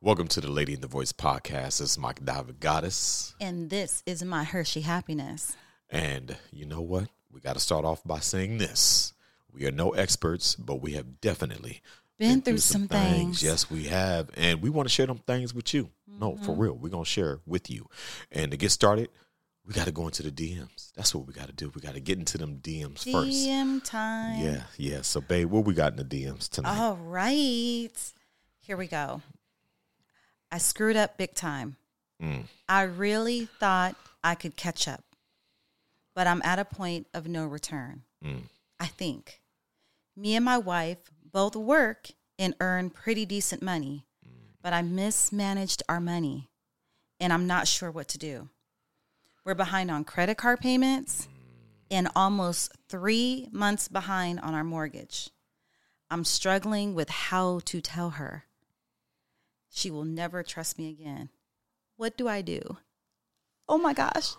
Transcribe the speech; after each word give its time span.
Welcome 0.00 0.28
to 0.28 0.40
the 0.40 0.50
Lady 0.50 0.74
in 0.74 0.80
the 0.80 0.86
Voice 0.86 1.12
podcast. 1.12 1.78
This 1.78 1.80
is 1.80 1.98
my 1.98 2.12
David 2.12 2.60
Goddess. 2.60 3.34
And 3.40 3.68
this 3.68 4.02
is 4.06 4.22
my 4.22 4.44
Hershey 4.44 4.82
happiness. 4.82 5.56
And 5.90 6.36
you 6.52 6.66
know 6.66 6.80
what? 6.80 7.08
We 7.32 7.40
got 7.40 7.54
to 7.54 7.60
start 7.60 7.84
off 7.84 8.02
by 8.04 8.20
saying 8.20 8.58
this. 8.58 9.12
We 9.52 9.66
are 9.66 9.72
no 9.72 9.90
experts, 9.90 10.54
but 10.54 10.80
we 10.80 10.92
have 10.92 11.20
definitely 11.20 11.82
Been 12.16 12.42
through 12.42 12.58
some 12.58 12.86
things. 12.86 13.42
Yes, 13.42 13.70
we 13.70 13.84
have. 13.84 14.30
And 14.36 14.62
we 14.62 14.70
want 14.70 14.88
to 14.88 14.94
share 14.94 15.06
them 15.06 15.18
things 15.26 15.52
with 15.52 15.74
you. 15.74 15.90
No, 16.06 16.36
for 16.36 16.52
Mm-hmm. 16.52 16.60
real. 16.60 16.74
We're 16.74 16.90
going 16.90 17.04
to 17.04 17.10
share 17.10 17.40
with 17.44 17.68
you. 17.70 17.86
And 18.30 18.50
to 18.52 18.56
get 18.56 18.70
started, 18.70 19.08
we 19.66 19.74
got 19.74 19.86
to 19.86 19.92
go 19.92 20.06
into 20.06 20.22
the 20.22 20.30
DMs. 20.30 20.92
That's 20.94 21.12
what 21.14 21.26
we 21.26 21.32
got 21.34 21.46
to 21.48 21.52
do. 21.52 21.72
We 21.74 21.80
got 21.80 21.94
to 21.94 22.00
get 22.00 22.18
into 22.18 22.38
them 22.38 22.58
DMs 22.58 23.10
first. 23.10 23.30
DM 23.32 23.82
time. 23.82 24.40
Yeah, 24.40 24.62
yeah. 24.76 25.02
So, 25.02 25.20
babe, 25.20 25.50
what 25.50 25.64
we 25.64 25.74
got 25.74 25.98
in 25.98 26.08
the 26.08 26.24
DMs 26.24 26.48
tonight? 26.48 26.78
All 26.78 26.96
right. 26.96 27.90
Here 28.60 28.76
we 28.76 28.86
go. 28.86 29.22
I 30.50 30.58
screwed 30.58 30.96
up 30.96 31.18
big 31.18 31.34
time. 31.34 31.76
Mm. 32.22 32.44
I 32.68 32.82
really 32.82 33.46
thought 33.60 33.96
I 34.24 34.34
could 34.34 34.56
catch 34.56 34.88
up, 34.88 35.04
but 36.14 36.26
I'm 36.26 36.42
at 36.44 36.58
a 36.58 36.64
point 36.64 37.06
of 37.14 37.26
no 37.28 37.46
return. 37.46 38.02
Mm. 38.24 38.42
I 38.80 38.86
think. 38.86 39.40
Me 40.16 40.34
and 40.34 40.44
my 40.44 40.58
wife 40.58 40.98
both 41.32 41.54
work 41.54 42.08
and 42.38 42.54
earn 42.60 42.90
pretty 42.90 43.24
decent 43.26 43.62
money, 43.62 44.04
but 44.62 44.72
I 44.72 44.82
mismanaged 44.82 45.82
our 45.88 46.00
money 46.00 46.48
and 47.20 47.32
I'm 47.32 47.46
not 47.46 47.68
sure 47.68 47.90
what 47.90 48.08
to 48.08 48.18
do. 48.18 48.48
We're 49.44 49.54
behind 49.54 49.90
on 49.90 50.04
credit 50.04 50.36
card 50.36 50.60
payments 50.60 51.28
and 51.90 52.08
almost 52.14 52.72
three 52.88 53.48
months 53.50 53.88
behind 53.88 54.40
on 54.40 54.54
our 54.54 54.64
mortgage. 54.64 55.30
I'm 56.10 56.24
struggling 56.24 56.94
with 56.94 57.08
how 57.08 57.60
to 57.66 57.80
tell 57.80 58.10
her. 58.10 58.44
She 59.70 59.90
will 59.90 60.04
never 60.04 60.42
trust 60.42 60.78
me 60.78 60.90
again. 60.90 61.30
What 61.96 62.16
do 62.16 62.28
I 62.28 62.42
do? 62.42 62.78
Oh 63.68 63.78
my 63.78 63.92
gosh. 63.92 64.34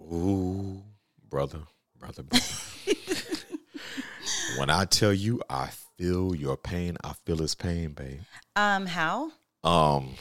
Ooh, 0.00 0.82
brother, 1.28 1.60
brother, 1.98 2.22
brother. 2.22 2.44
when 4.56 4.70
I 4.70 4.84
tell 4.84 5.12
you 5.12 5.40
I 5.48 5.70
feel 5.98 6.34
your 6.34 6.56
pain, 6.56 6.96
I 7.02 7.14
feel 7.24 7.38
his 7.38 7.54
pain, 7.54 7.90
babe. 7.92 8.20
Um, 8.54 8.86
how? 8.86 9.32
Um 9.64 10.14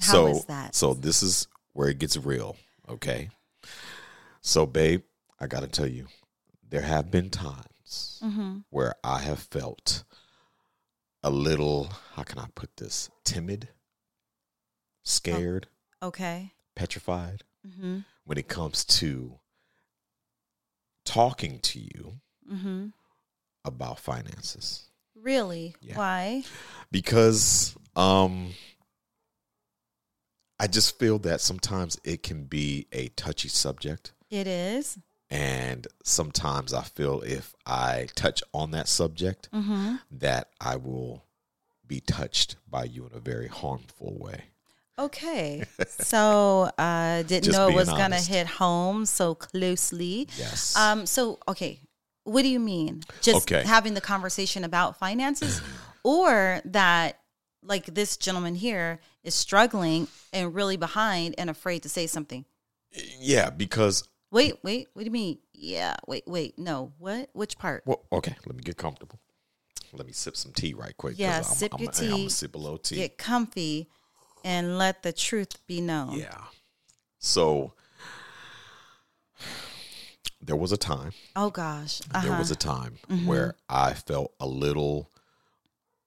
How 0.00 0.26
so 0.26 0.26
is 0.26 0.44
that? 0.46 0.74
so 0.74 0.94
this 0.94 1.22
is 1.22 1.46
where 1.72 1.88
it 1.88 1.98
gets 1.98 2.16
real, 2.16 2.56
okay? 2.88 3.30
So 4.40 4.66
babe, 4.66 5.02
I 5.38 5.46
got 5.46 5.60
to 5.60 5.68
tell 5.68 5.86
you 5.86 6.06
there 6.68 6.82
have 6.82 7.10
been 7.10 7.30
times 7.30 8.20
Mm-hmm. 8.22 8.58
where 8.70 8.94
I 9.02 9.18
have 9.20 9.38
felt 9.40 10.04
a 11.22 11.30
little, 11.30 11.90
how 12.14 12.22
can 12.22 12.38
I 12.38 12.46
put 12.54 12.76
this? 12.76 13.10
Timid, 13.24 13.68
scared, 15.04 15.68
Okay. 16.02 16.52
petrified 16.74 17.44
Mm-hmm. 17.66 17.98
when 18.24 18.38
it 18.38 18.48
comes 18.48 18.84
to 18.86 19.38
talking 21.04 21.58
to 21.60 21.78
you 21.80 22.20
Mm-hmm. 22.50 22.86
about 23.64 23.98
finances 24.00 24.86
Really? 25.14 25.74
Yeah. 25.82 25.96
Why? 25.96 26.44
because 26.90 27.76
um 27.96 28.54
I 30.58 30.66
just 30.66 30.98
feel 30.98 31.18
that 31.20 31.40
sometimes 31.40 31.98
it 32.04 32.22
can 32.22 32.44
be 32.44 32.86
a 32.92 33.08
touchy 33.08 33.48
subject 33.48 34.12
It 34.30 34.46
is. 34.46 34.98
And 35.30 35.86
sometimes 36.02 36.72
I 36.74 36.82
feel 36.82 37.20
if 37.22 37.54
I 37.66 38.08
touch 38.14 38.42
on 38.52 38.72
that 38.72 38.88
subject 38.88 39.48
Mm-hmm. 39.52 39.96
that 40.12 40.48
I 40.60 40.76
will 40.76 41.24
be 41.86 42.00
touched 42.00 42.56
by 42.68 42.84
you 42.84 43.06
in 43.06 43.16
a 43.16 43.20
very 43.20 43.48
harmful 43.48 44.16
way. 44.18 44.44
Okay. 44.98 45.64
so 45.88 46.70
uh 46.78 47.22
didn't 47.22 47.44
Just 47.44 47.58
know 47.58 47.68
it 47.68 47.74
was 47.74 47.88
gonna 47.88 48.20
hit 48.20 48.46
home 48.46 49.06
so 49.06 49.34
closely. 49.34 50.28
Yes. 50.36 50.76
Um, 50.76 51.06
so 51.06 51.38
okay. 51.48 51.80
What 52.24 52.42
do 52.42 52.48
you 52.48 52.60
mean? 52.60 53.02
Just 53.22 53.38
Okay. 53.50 53.64
having 53.64 53.94
the 53.94 54.00
conversation 54.00 54.62
about 54.64 54.98
finances 54.98 55.60
or 56.04 56.60
that 56.66 57.18
like 57.62 57.86
this 57.86 58.16
gentleman 58.16 58.54
here 58.54 59.00
is 59.24 59.34
struggling 59.34 60.06
and 60.32 60.54
really 60.54 60.76
behind 60.76 61.34
and 61.38 61.48
afraid 61.50 61.82
to 61.82 61.88
say 61.88 62.06
something. 62.06 62.44
yeah, 63.18 63.50
because 63.50 64.08
Wait, 64.30 64.54
wait, 64.62 64.88
what 64.92 65.00
do 65.00 65.06
you 65.06 65.10
mean? 65.10 65.38
Yeah, 65.52 65.96
wait, 66.06 66.24
wait. 66.26 66.58
No, 66.58 66.92
what? 66.98 67.30
Which 67.32 67.58
part? 67.58 67.82
well, 67.84 68.00
okay, 68.12 68.36
let 68.46 68.56
me 68.56 68.62
get 68.62 68.76
comfortable. 68.76 69.18
Let 69.92 70.06
me 70.06 70.12
sip 70.12 70.36
some 70.36 70.52
tea 70.52 70.72
right 70.72 70.96
quick. 70.96 71.14
Yeah, 71.18 71.38
I'm, 71.38 71.42
sip 71.44 71.74
I'm, 71.74 71.80
your 71.80 71.88
I'm, 71.90 71.94
tea. 71.94 72.08
gonna 72.10 72.30
sip 72.30 72.54
a 72.54 72.58
little 72.58 72.78
tea. 72.78 72.96
Get 72.96 73.18
comfy 73.18 73.88
and 74.44 74.78
let 74.78 75.02
the 75.02 75.12
truth 75.12 75.58
be 75.66 75.80
known. 75.80 76.12
Yeah. 76.18 76.38
So 77.18 77.72
there 80.40 80.56
was 80.56 80.72
a 80.72 80.76
time, 80.76 81.12
Oh 81.36 81.50
gosh. 81.50 82.00
Uh-huh. 82.14 82.26
there 82.26 82.38
was 82.38 82.50
a 82.50 82.56
time 82.56 82.98
where 83.26 83.54
I 83.68 83.92
felt 83.94 84.32
a 84.40 84.46
little 84.46 85.10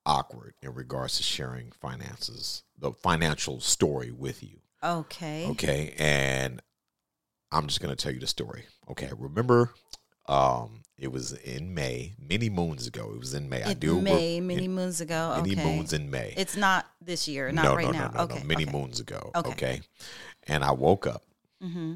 awkward 0.05 0.55
in 0.61 0.73
regards 0.73 1.17
to 1.17 1.23
sharing 1.23 1.71
finances, 1.71 2.63
the 2.77 2.91
financial 2.91 3.59
story 3.59 4.11
with 4.11 4.41
you. 4.43 4.59
okay. 4.83 5.47
Okay. 5.49 5.93
And 5.99 6.61
I'm 7.53 7.67
just 7.67 7.79
going 7.81 7.95
to 7.95 8.01
tell 8.01 8.11
you 8.13 8.19
the 8.19 8.27
story. 8.27 8.65
Okay. 8.89 9.09
Remember, 9.17 9.71
um, 10.27 10.81
it 10.97 11.11
was 11.11 11.33
in 11.33 11.73
May, 11.73 12.13
many 12.19 12.49
moons 12.49 12.87
ago. 12.87 13.11
It 13.13 13.19
was 13.19 13.33
in 13.33 13.49
May. 13.49 13.63
I 13.63 13.73
do 13.73 14.01
May, 14.01 14.37
in- 14.37 14.47
many 14.47 14.67
moons 14.67 15.01
ago. 15.01 15.33
many 15.41 15.55
moons 15.55 15.93
in 15.93 16.09
May. 16.09 16.33
It's 16.37 16.55
not 16.55 16.85
this 17.01 17.27
year, 17.27 17.51
not 17.51 17.63
no, 17.65 17.75
right 17.75 17.85
no, 17.85 17.91
now. 17.91 18.07
no, 18.07 18.13
no, 18.17 18.23
okay. 18.25 18.39
no, 18.39 18.45
many 18.45 18.63
okay. 18.63 18.71
moons 18.71 18.99
ago. 18.99 19.31
Okay. 19.35 19.51
Okay. 19.51 19.81
And 20.47 20.63
I 20.63 20.71
woke 20.71 21.07
up 21.07 21.23
hmm 21.61 21.95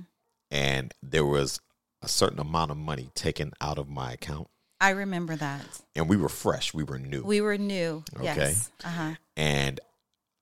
and 0.50 0.94
there 1.03 1.25
was 1.25 1.59
a 2.01 2.07
certain 2.07 2.40
amount 2.40 2.72
of 2.72 2.78
money 2.78 3.09
taken 3.16 3.51
out 3.59 3.78
of 3.78 3.90
my 3.90 4.13
account 4.13 4.47
I 4.79 4.91
remember 4.91 5.35
that. 5.35 5.66
and 5.94 6.07
we 6.07 6.16
were 6.16 6.29
fresh 6.29 6.73
we 6.73 6.84
were 6.85 6.97
new 7.00 7.23
We 7.23 7.41
were 7.41 7.57
new. 7.57 8.03
Okay. 8.16 8.23
Yes. 8.23 8.72
Uh 8.84 8.88
huh. 8.88 9.13
and 9.35 9.79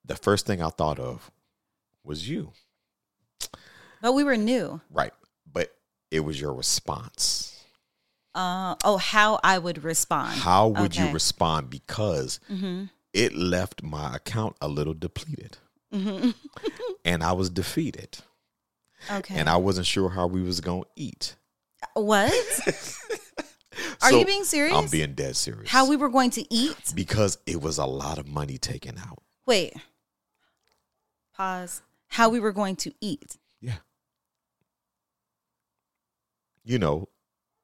the 0.06 0.16
first 0.16 0.46
thing 0.46 0.62
i 0.62 0.70
thought 0.70 1.00
of 1.00 1.32
was 2.04 2.30
you 2.30 2.52
But 4.02 4.14
we 4.14 4.24
were 4.24 4.38
new. 4.38 4.82
right 4.92 5.14
but 5.52 5.74
it 6.12 6.20
was 6.22 6.40
your 6.40 6.54
response 6.54 7.64
Uh, 8.34 8.76
oh, 8.84 8.98
how 8.98 9.40
I 9.44 9.58
would 9.58 9.84
respond. 9.84 10.34
how 10.40 10.68
would 10.68 10.96
you 10.96 11.10
respond 11.12 11.70
because 11.70 12.40
Mm-hmm. 12.52 12.86
it 13.14 13.34
left 13.36 13.82
my 13.84 14.16
account 14.16 14.56
a 14.62 14.68
little 14.68 14.94
depleted 14.94 15.58
Mm-hmm. 15.94 16.32
and 17.06 17.24
i 17.24 17.32
was 17.32 17.50
defeated 17.50 18.18
Okay. 19.12 19.36
and 19.38 19.48
i 19.50 19.56
wasn't 19.58 19.86
sure 19.88 20.10
how 20.10 20.28
we 20.28 20.42
was 20.42 20.60
going 20.62 20.84
to 20.84 20.90
eat 20.96 21.36
what? 21.94 22.34
Are 24.02 24.10
So, 24.10 24.20
you 24.20 24.26
being 24.26 24.44
serious? 24.44 24.76
i'm 24.76 24.88
being 24.88 25.14
dead 25.14 25.36
serious 25.36 25.70
how 25.70 25.88
we 25.88 25.96
were 25.96 26.10
going 26.10 26.32
to 26.32 26.54
eat? 26.54 26.92
because 26.96 27.38
it 27.46 27.62
was 27.62 27.78
a 27.78 27.86
lot 27.86 28.18
of 28.18 28.28
money 28.28 28.58
taken 28.58 28.98
out 28.98 29.22
Wait. 29.46 29.74
Pause. 31.36 31.82
How 32.08 32.30
we 32.30 32.40
were 32.40 32.52
going 32.54 32.76
to 32.78 32.94
eat. 33.02 33.38
Yeah. 33.62 33.78
You 36.64 36.80
know, 36.80 37.10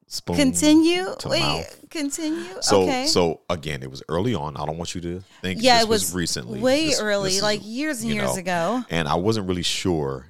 spoon. 0.08 0.36
Continue. 0.36 1.16
to 1.20 1.30
Wait. 1.30 1.40
mouth. 1.42 1.86
Continue. 1.90 2.62
So 2.62 2.84
okay. 2.84 3.08
so 3.08 3.42
again, 3.50 3.82
it 3.84 3.90
was 3.90 4.04
early 4.10 4.36
on. 4.36 4.56
I 4.58 4.66
don't 4.66 4.78
want 4.78 4.94
you 4.96 5.02
to 5.02 5.22
think 5.42 5.62
yeah, 5.62 5.78
this 5.78 5.84
it 5.86 5.90
was, 5.90 6.14
recently. 6.16 6.60
way 6.60 6.88
This- 6.88 7.02
early, 7.02 7.30
this 7.30 7.38
is, 7.38 7.44
like 7.44 7.62
years 7.64 8.02
and 8.04 8.12
years 8.14 8.34
know, 8.36 8.40
ago. 8.40 8.84
And 8.90 9.08
I 9.08 9.16
wasn't 9.16 9.48
really 9.48 9.64
sure 9.64 10.28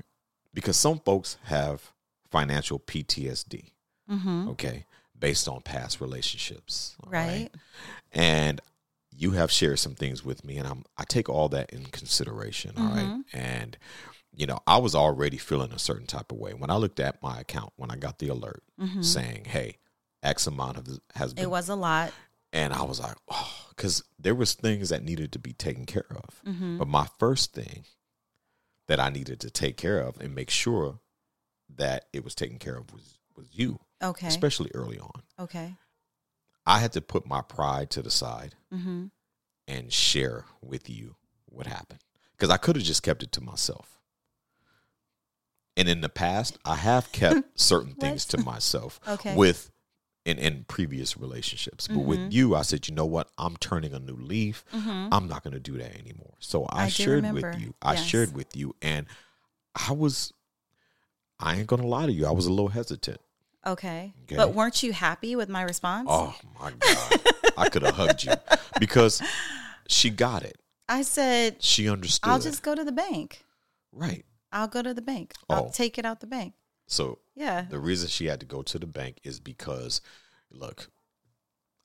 because 0.53 0.77
some 0.77 0.99
folks 0.99 1.37
have 1.43 1.91
financial 2.29 2.79
PTSD, 2.79 3.71
Mm-hmm. 4.09 4.49
okay, 4.49 4.85
based 5.17 5.47
on 5.47 5.61
past 5.61 6.01
relationships. 6.01 6.95
right? 7.05 7.49
And 8.13 8.59
you 9.13 9.31
have 9.31 9.51
shared 9.51 9.79
some 9.79 9.95
things 9.95 10.23
with 10.25 10.43
me 10.45 10.57
and 10.57 10.65
I'm 10.67 10.83
I 10.97 11.03
take 11.03 11.27
all 11.29 11.49
that 11.49 11.71
in 11.71 11.83
consideration, 11.85 12.73
all 12.77 12.87
right? 12.89 13.05
Mhm. 13.05 13.23
And 13.33 13.77
you 14.33 14.45
know, 14.45 14.59
I 14.65 14.77
was 14.77 14.95
already 14.95 15.37
feeling 15.37 15.71
a 15.73 15.79
certain 15.79 16.07
type 16.07 16.31
of 16.31 16.37
way 16.37 16.53
when 16.53 16.69
I 16.69 16.75
looked 16.77 16.99
at 16.99 17.21
my 17.21 17.39
account 17.41 17.73
when 17.75 17.91
I 17.91 17.95
got 17.95 18.19
the 18.19 18.29
alert 18.29 18.63
Mhm. 18.79 19.03
saying, 19.03 19.45
"Hey, 19.45 19.77
X 20.23 20.47
amount 20.47 20.77
of 20.77 20.87
has 21.15 21.33
been," 21.33 21.43
It 21.43 21.49
was 21.49 21.67
a 21.69 21.75
lot. 21.75 22.13
and 22.53 22.73
I 22.73 22.83
was 22.83 22.99
like, 22.99 23.17
"Oh," 23.29 23.65
because 23.69 24.03
there 24.19 24.35
was 24.35 24.53
things 24.53 24.89
that 24.89 25.03
needed 25.03 25.31
to 25.33 25.39
be 25.39 25.53
taken 25.53 25.85
care 25.85 26.11
of. 26.11 26.41
Mm-hmm. 26.45 26.77
But 26.77 26.87
my 26.87 27.07
first 27.19 27.53
thing 27.53 27.85
that 28.87 28.99
I 28.99 29.09
needed 29.09 29.39
to 29.41 29.49
take 29.49 29.77
care 29.77 29.99
of 29.99 30.19
and 30.21 30.33
make 30.35 30.49
sure 30.49 30.99
that 31.69 32.07
it 32.13 32.23
was 32.23 32.35
taken 32.35 32.59
care 32.59 32.77
of 32.77 32.91
was 32.93 33.17
was 33.35 33.47
you, 33.53 33.79
Okay. 34.01 34.27
especially 34.27 34.69
early 34.73 34.99
on. 34.99 35.23
okay. 35.39 35.75
I 36.65 36.79
had 36.79 36.91
to 36.93 37.01
put 37.01 37.25
my 37.25 37.41
pride 37.41 37.89
to 37.91 38.01
the 38.01 38.11
side 38.11 38.55
Mm-hmm. 38.71 39.07
and 39.67 39.91
share 39.93 40.45
with 40.61 40.89
you 40.89 41.15
what 41.45 41.65
happened 41.67 42.03
because 42.33 42.49
I 42.49 42.57
could 42.57 42.75
have 42.75 42.85
just 42.85 43.01
kept 43.03 43.23
it 43.23 43.31
to 43.33 43.41
myself. 43.41 43.99
And 45.77 45.87
in 45.87 46.01
the 46.01 46.09
past, 46.09 46.57
I 46.65 46.75
have 46.75 47.11
kept 47.11 47.59
certain 47.59 47.93
things 47.95 48.25
to 48.25 48.37
myself 48.39 48.99
Okay. 49.07 49.35
with 49.35 49.71
in 50.25 50.37
in 50.37 50.65
previous 50.67 51.17
relationships. 51.17 51.87
But 51.87 51.99
with 51.99 52.19
mm-hmm. 52.19 52.31
you, 52.31 52.55
I 52.55 52.61
said, 52.61 52.87
you 52.87 52.93
know 52.93 53.05
what? 53.05 53.29
I'm 53.37 53.57
turning 53.57 53.93
a 53.93 53.99
new 53.99 54.15
leaf. 54.15 54.63
Mm-hmm. 54.73 55.07
I'm 55.11 55.27
not 55.27 55.43
going 55.43 55.53
to 55.53 55.59
do 55.59 55.77
that 55.77 55.97
anymore. 55.97 56.33
So 56.39 56.65
I, 56.65 56.83
I 56.83 56.87
shared 56.89 57.31
with 57.31 57.59
you. 57.59 57.73
I 57.81 57.93
Yes. 57.93 58.05
shared 58.05 58.35
with 58.35 58.55
you, 58.55 58.75
and 58.81 59.07
I 59.75 59.93
was. 59.93 60.33
I 61.39 61.55
ain't 61.55 61.67
gonna 61.67 61.87
lie 61.87 62.05
to 62.05 62.11
you. 62.11 62.27
I 62.27 62.31
was 62.31 62.45
a 62.45 62.51
little 62.51 62.67
hesitant. 62.67 63.19
Okay. 63.65 64.13
Okay. 64.23 64.35
But 64.35 64.53
weren't 64.53 64.83
you 64.83 64.93
happy 64.93 65.35
with 65.35 65.49
my 65.49 65.63
response? 65.63 66.07
Oh 66.11 66.35
my 66.59 66.71
god, 66.71 67.21
I 67.57 67.69
could 67.69 67.81
have 67.81 67.95
hugged 67.95 68.23
you 68.23 68.33
because 68.79 69.21
she 69.87 70.09
got 70.11 70.43
it. 70.43 70.57
I 70.87 71.01
said, 71.03 71.63
She 71.63 71.89
understood. 71.89 72.29
I'll 72.29 72.39
just 72.39 72.61
go 72.63 72.75
to 72.75 72.83
the 72.83 72.91
bank. 72.91 73.43
right. 73.91 74.25
I'll 74.51 74.67
go 74.67 74.81
to 74.81 74.93
the 74.93 75.01
bank. 75.01 75.33
Oh. 75.49 75.55
I'll 75.55 75.69
take 75.69 75.97
it 75.97 76.05
out 76.05 76.19
the 76.19 76.27
bank. 76.27 76.53
So 76.87 77.19
Yeah. 77.35 77.61
the 77.69 77.79
reason 77.79 78.09
she 78.09 78.25
had 78.25 78.39
to 78.41 78.45
go 78.45 78.61
to 78.63 78.77
the 78.79 78.85
bank 78.87 79.19
is 79.23 79.39
because, 79.39 80.01
look, 80.49 80.89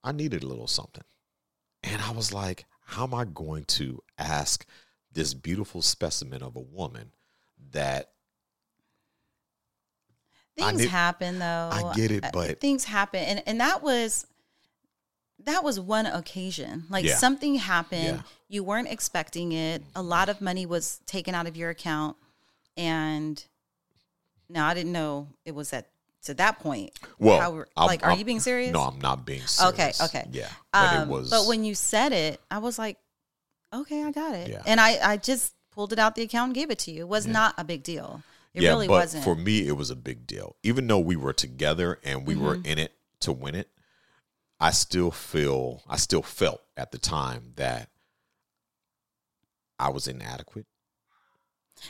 I 0.02 0.12
needed 0.12 0.42
a 0.42 0.46
little 0.46 0.66
something, 0.68 1.04
and 1.82 2.00
I 2.02 2.10
was 2.10 2.32
like, 2.32 2.64
how 2.86 3.04
am 3.04 3.14
I 3.14 3.24
going 3.24 3.64
to 3.64 4.02
ask 4.18 4.64
this 5.12 5.34
beautiful 5.34 5.82
specimen 5.82 6.42
of 6.42 6.56
a 6.56 6.60
woman 6.60 7.12
that 7.70 8.12
Things 10.56 10.78
need- 10.80 10.88
happen 10.90 11.38
though. 11.38 11.70
I 11.72 11.92
get 11.94 12.10
it, 12.10 12.24
Uh, 12.24 12.30
but- 12.32 12.60
things 12.60 12.84
happen 12.84 13.20
and 13.22 13.42
and 13.46 13.60
that 13.60 13.82
was 13.82 14.26
that 15.40 15.62
was 15.62 15.78
one 15.78 16.06
occasion. 16.06 16.86
Like 16.88 17.04
Yeah. 17.04 17.16
something 17.18 17.56
happened, 17.56 18.18
Yeah. 18.18 18.22
you 18.48 18.64
weren't 18.64 18.88
expecting 18.88 19.52
it. 19.52 19.82
A 19.94 20.02
lot 20.02 20.28
of 20.30 20.40
money 20.40 20.64
was 20.64 21.00
taken 21.06 21.34
out 21.34 21.46
of 21.46 21.56
your 21.56 21.68
account 21.70 22.16
and 22.76 23.44
now 24.48 24.66
I 24.66 24.74
didn't 24.74 24.92
know 24.92 25.28
it 25.44 25.54
was 25.54 25.72
at 25.72 25.88
to 26.24 26.34
that 26.34 26.58
point. 26.58 26.90
well, 27.18 27.40
How 27.40 27.50
we're- 27.52 27.66
I'm- 27.76 27.86
like 27.86 28.02
are 28.02 28.10
I'm- 28.10 28.18
you 28.18 28.24
being 28.24 28.40
serious? 28.40 28.72
No, 28.72 28.80
I'm 28.82 28.98
not 28.98 29.24
being 29.24 29.46
serious. 29.46 30.00
okay. 30.00 30.04
Okay, 30.06 30.28
yeah, 30.32 30.50
but 30.72 30.96
Um, 30.96 31.02
it 31.08 31.12
was. 31.12 31.30
but 31.30 31.46
when 31.46 31.64
you 31.64 31.74
said 31.76 32.12
it, 32.12 32.40
I 32.50 32.58
was 32.58 32.78
like, 32.80 32.98
okay, 33.72 34.02
I 34.02 34.10
got 34.10 34.34
it. 34.34 34.50
Yeah. 34.50 34.62
And 34.66 34.80
I, 34.80 35.12
I 35.12 35.16
just 35.18 35.54
pulled 35.70 35.92
it 35.92 35.98
out 36.00 36.14
the 36.16 36.22
account 36.22 36.48
and 36.48 36.54
gave 36.54 36.70
it 36.70 36.78
to 36.80 36.90
you. 36.90 37.02
It 37.02 37.08
was 37.08 37.26
not 37.26 37.54
a 37.58 37.64
big 37.64 37.82
deal. 37.84 38.22
It 38.54 38.62
yeah, 38.62 38.70
really 38.70 38.88
but 38.88 38.94
wasn't. 38.94 39.22
for 39.24 39.34
me, 39.36 39.68
it 39.68 39.76
was 39.76 39.90
a 39.90 39.96
big 39.96 40.26
deal. 40.26 40.56
Even 40.64 40.86
though 40.88 40.98
we 40.98 41.14
were 41.14 41.32
together 41.34 42.00
and 42.02 42.26
we 42.26 42.34
were 42.34 42.56
Mm-hmm. 42.56 42.66
in 42.66 42.78
it 42.78 42.92
to 43.20 43.32
win 43.32 43.54
it, 43.54 43.70
I 44.58 44.70
still 44.72 45.10
feel, 45.12 45.82
I 45.86 45.96
still 45.96 46.22
felt 46.22 46.62
at 46.76 46.90
the 46.90 46.98
time 46.98 47.52
that 47.56 47.90
I 49.78 49.90
was 49.90 50.08
inadequate. 50.08 50.66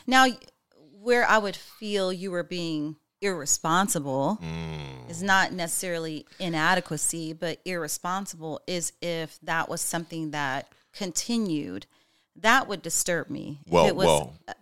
now, 0.05 0.27
where 1.07 1.25
I 1.25 1.37
would 1.37 1.55
feel 1.55 2.11
you 2.11 2.31
were 2.31 2.43
being 2.43 2.97
irresponsible 3.21 4.39
Mm. 4.41 5.09
is 5.09 5.23
not 5.23 5.53
necessarily 5.53 6.25
inadequacy, 6.37 7.31
but 7.31 7.61
irresponsible 7.63 8.59
is 8.67 8.91
if 9.01 9.39
that 9.41 9.69
was 9.69 9.79
something 9.81 10.31
that 10.31 10.67
continued. 10.91 11.85
That 12.35 12.67
would 12.67 12.81
disturb 12.81 13.29
me. 13.29 13.61
if 13.65 13.71
Well, 13.71 13.85
it 13.87 13.95
was 13.95 14.05
well, 14.05 14.37
a, 14.49 14.55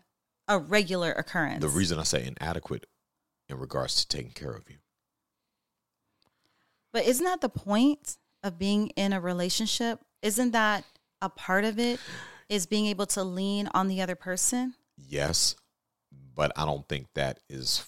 a 0.49 0.59
regular 0.59 1.11
occurrence. 1.13 1.61
the 1.61 1.67
reason 1.69 1.97
I 1.97 2.03
say 2.03 2.23
inadequate 2.27 2.85
in 3.49 3.57
regards 3.57 3.95
to 3.95 4.07
taking 4.07 4.31
care 4.31 4.51
of 4.53 4.69
you. 4.69 4.77
But 6.93 7.05
isn't 7.05 7.25
that 7.25 7.41
the 7.41 7.49
point 7.49 8.17
of 8.43 8.59
being 8.59 8.89
in 8.89 9.13
a 9.13 9.19
relationship? 9.19 9.99
Isn't 10.21 10.51
that 10.51 10.85
a 11.23 11.29
part 11.29 11.65
of 11.65 11.79
it? 11.79 11.99
Is 12.49 12.67
being 12.67 12.85
able 12.85 13.07
to 13.07 13.23
lean 13.23 13.67
on 13.73 13.87
the 13.87 13.99
other 14.03 14.15
person? 14.15 14.75
Yes, 14.95 15.55
but 16.35 16.51
I 16.55 16.65
don't 16.65 16.87
think 16.87 17.07
that 17.15 17.39
is 17.49 17.85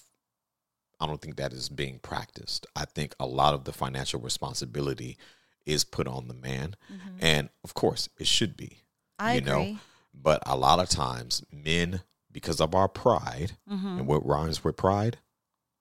I 1.00 1.06
don't 1.06 1.20
think 1.20 1.36
that 1.36 1.52
is 1.52 1.68
being 1.68 1.98
practiced. 2.00 2.66
I 2.74 2.84
think 2.84 3.14
a 3.20 3.26
lot 3.26 3.54
of 3.54 3.64
the 3.64 3.72
financial 3.72 4.20
responsibility 4.20 5.16
is 5.64 5.84
put 5.84 6.08
on 6.08 6.26
the 6.26 6.34
man. 6.34 6.74
And 7.20 7.50
of 7.62 7.74
course, 7.74 8.08
it 8.18 8.26
should 8.26 8.56
be. 8.56 8.78
Mm-hmm. 9.20 9.26
I 9.26 9.32
you 9.34 9.38
agree. 9.38 9.50
know, 9.72 9.78
but 10.14 10.42
a 10.46 10.56
lot 10.56 10.80
of 10.80 10.88
times 10.88 11.44
men 11.52 12.00
because 12.32 12.60
of 12.60 12.74
our 12.74 12.88
pride 12.88 13.52
Mm-hmm. 13.70 13.98
and 13.98 14.06
what 14.06 14.26
rhymes 14.26 14.64
with 14.64 14.76
pride, 14.76 15.18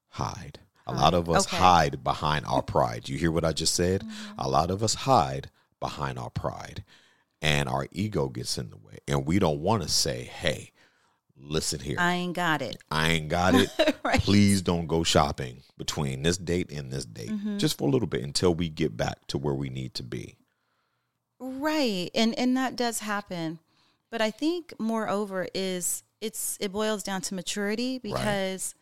hide. 0.09 0.59
A 0.85 0.93
lot 0.93 1.13
of 1.13 1.29
us 1.29 1.45
Okay. 1.47 1.57
hide 1.57 2.03
behind 2.03 2.45
our 2.45 2.61
pride. 2.61 3.09
You 3.09 3.17
hear 3.17 3.31
what 3.31 3.43
I 3.43 3.51
just 3.53 3.73
said? 3.75 4.01
Mm-hmm. 4.03 4.39
A 4.39 4.47
lot 4.47 4.71
of 4.71 4.81
us 4.83 4.93
hide 4.93 5.49
behind 5.79 6.17
our 6.19 6.29
pride. 6.29 6.83
And 7.41 7.67
our 7.69 7.87
ego 7.91 8.29
gets 8.29 8.57
in 8.57 8.69
the 8.69 8.77
way. 8.77 8.97
And 9.07 9.25
we 9.25 9.37
don't 9.39 9.59
want 9.61 9.83
to 9.83 9.89
say, 9.89 10.23
hey, 10.23 10.71
listen 11.47 11.79
here. 11.79 11.97
I 11.99 12.13
ain't 12.13 12.33
got 12.35 12.61
it. 12.61 12.77
I 12.91 13.09
ain't 13.11 13.29
got 13.29 13.55
it. 13.55 13.69
Right. 14.03 14.21
Please 14.21 14.61
don't 14.61 14.87
go 14.87 15.03
shopping 15.03 15.63
between 15.77 16.23
this 16.23 16.37
date 16.37 16.71
and 16.71 16.91
this 16.91 17.03
date, 17.03 17.29
Mm-hmm. 17.29 17.57
just 17.57 17.77
for 17.77 17.89
a 17.89 17.91
little 17.91 18.07
bit 18.07 18.23
until 18.23 18.55
we 18.55 18.69
get 18.69 18.95
back 18.95 19.27
to 19.27 19.37
where 19.37 19.53
we 19.53 19.69
need 19.69 19.93
to 19.95 20.03
be. 20.03 20.37
Right. 21.39 22.09
And 22.15 22.37
and 22.39 22.55
that 22.57 22.75
does 22.75 22.99
happen. 22.99 23.59
But 24.09 24.21
I 24.21 24.31
think 24.31 24.73
moreover 24.79 25.47
is 25.53 26.03
it's 26.21 26.57
it 26.61 26.71
boils 26.71 27.03
down 27.03 27.21
to 27.23 27.35
maturity 27.35 27.99
because 27.99 28.73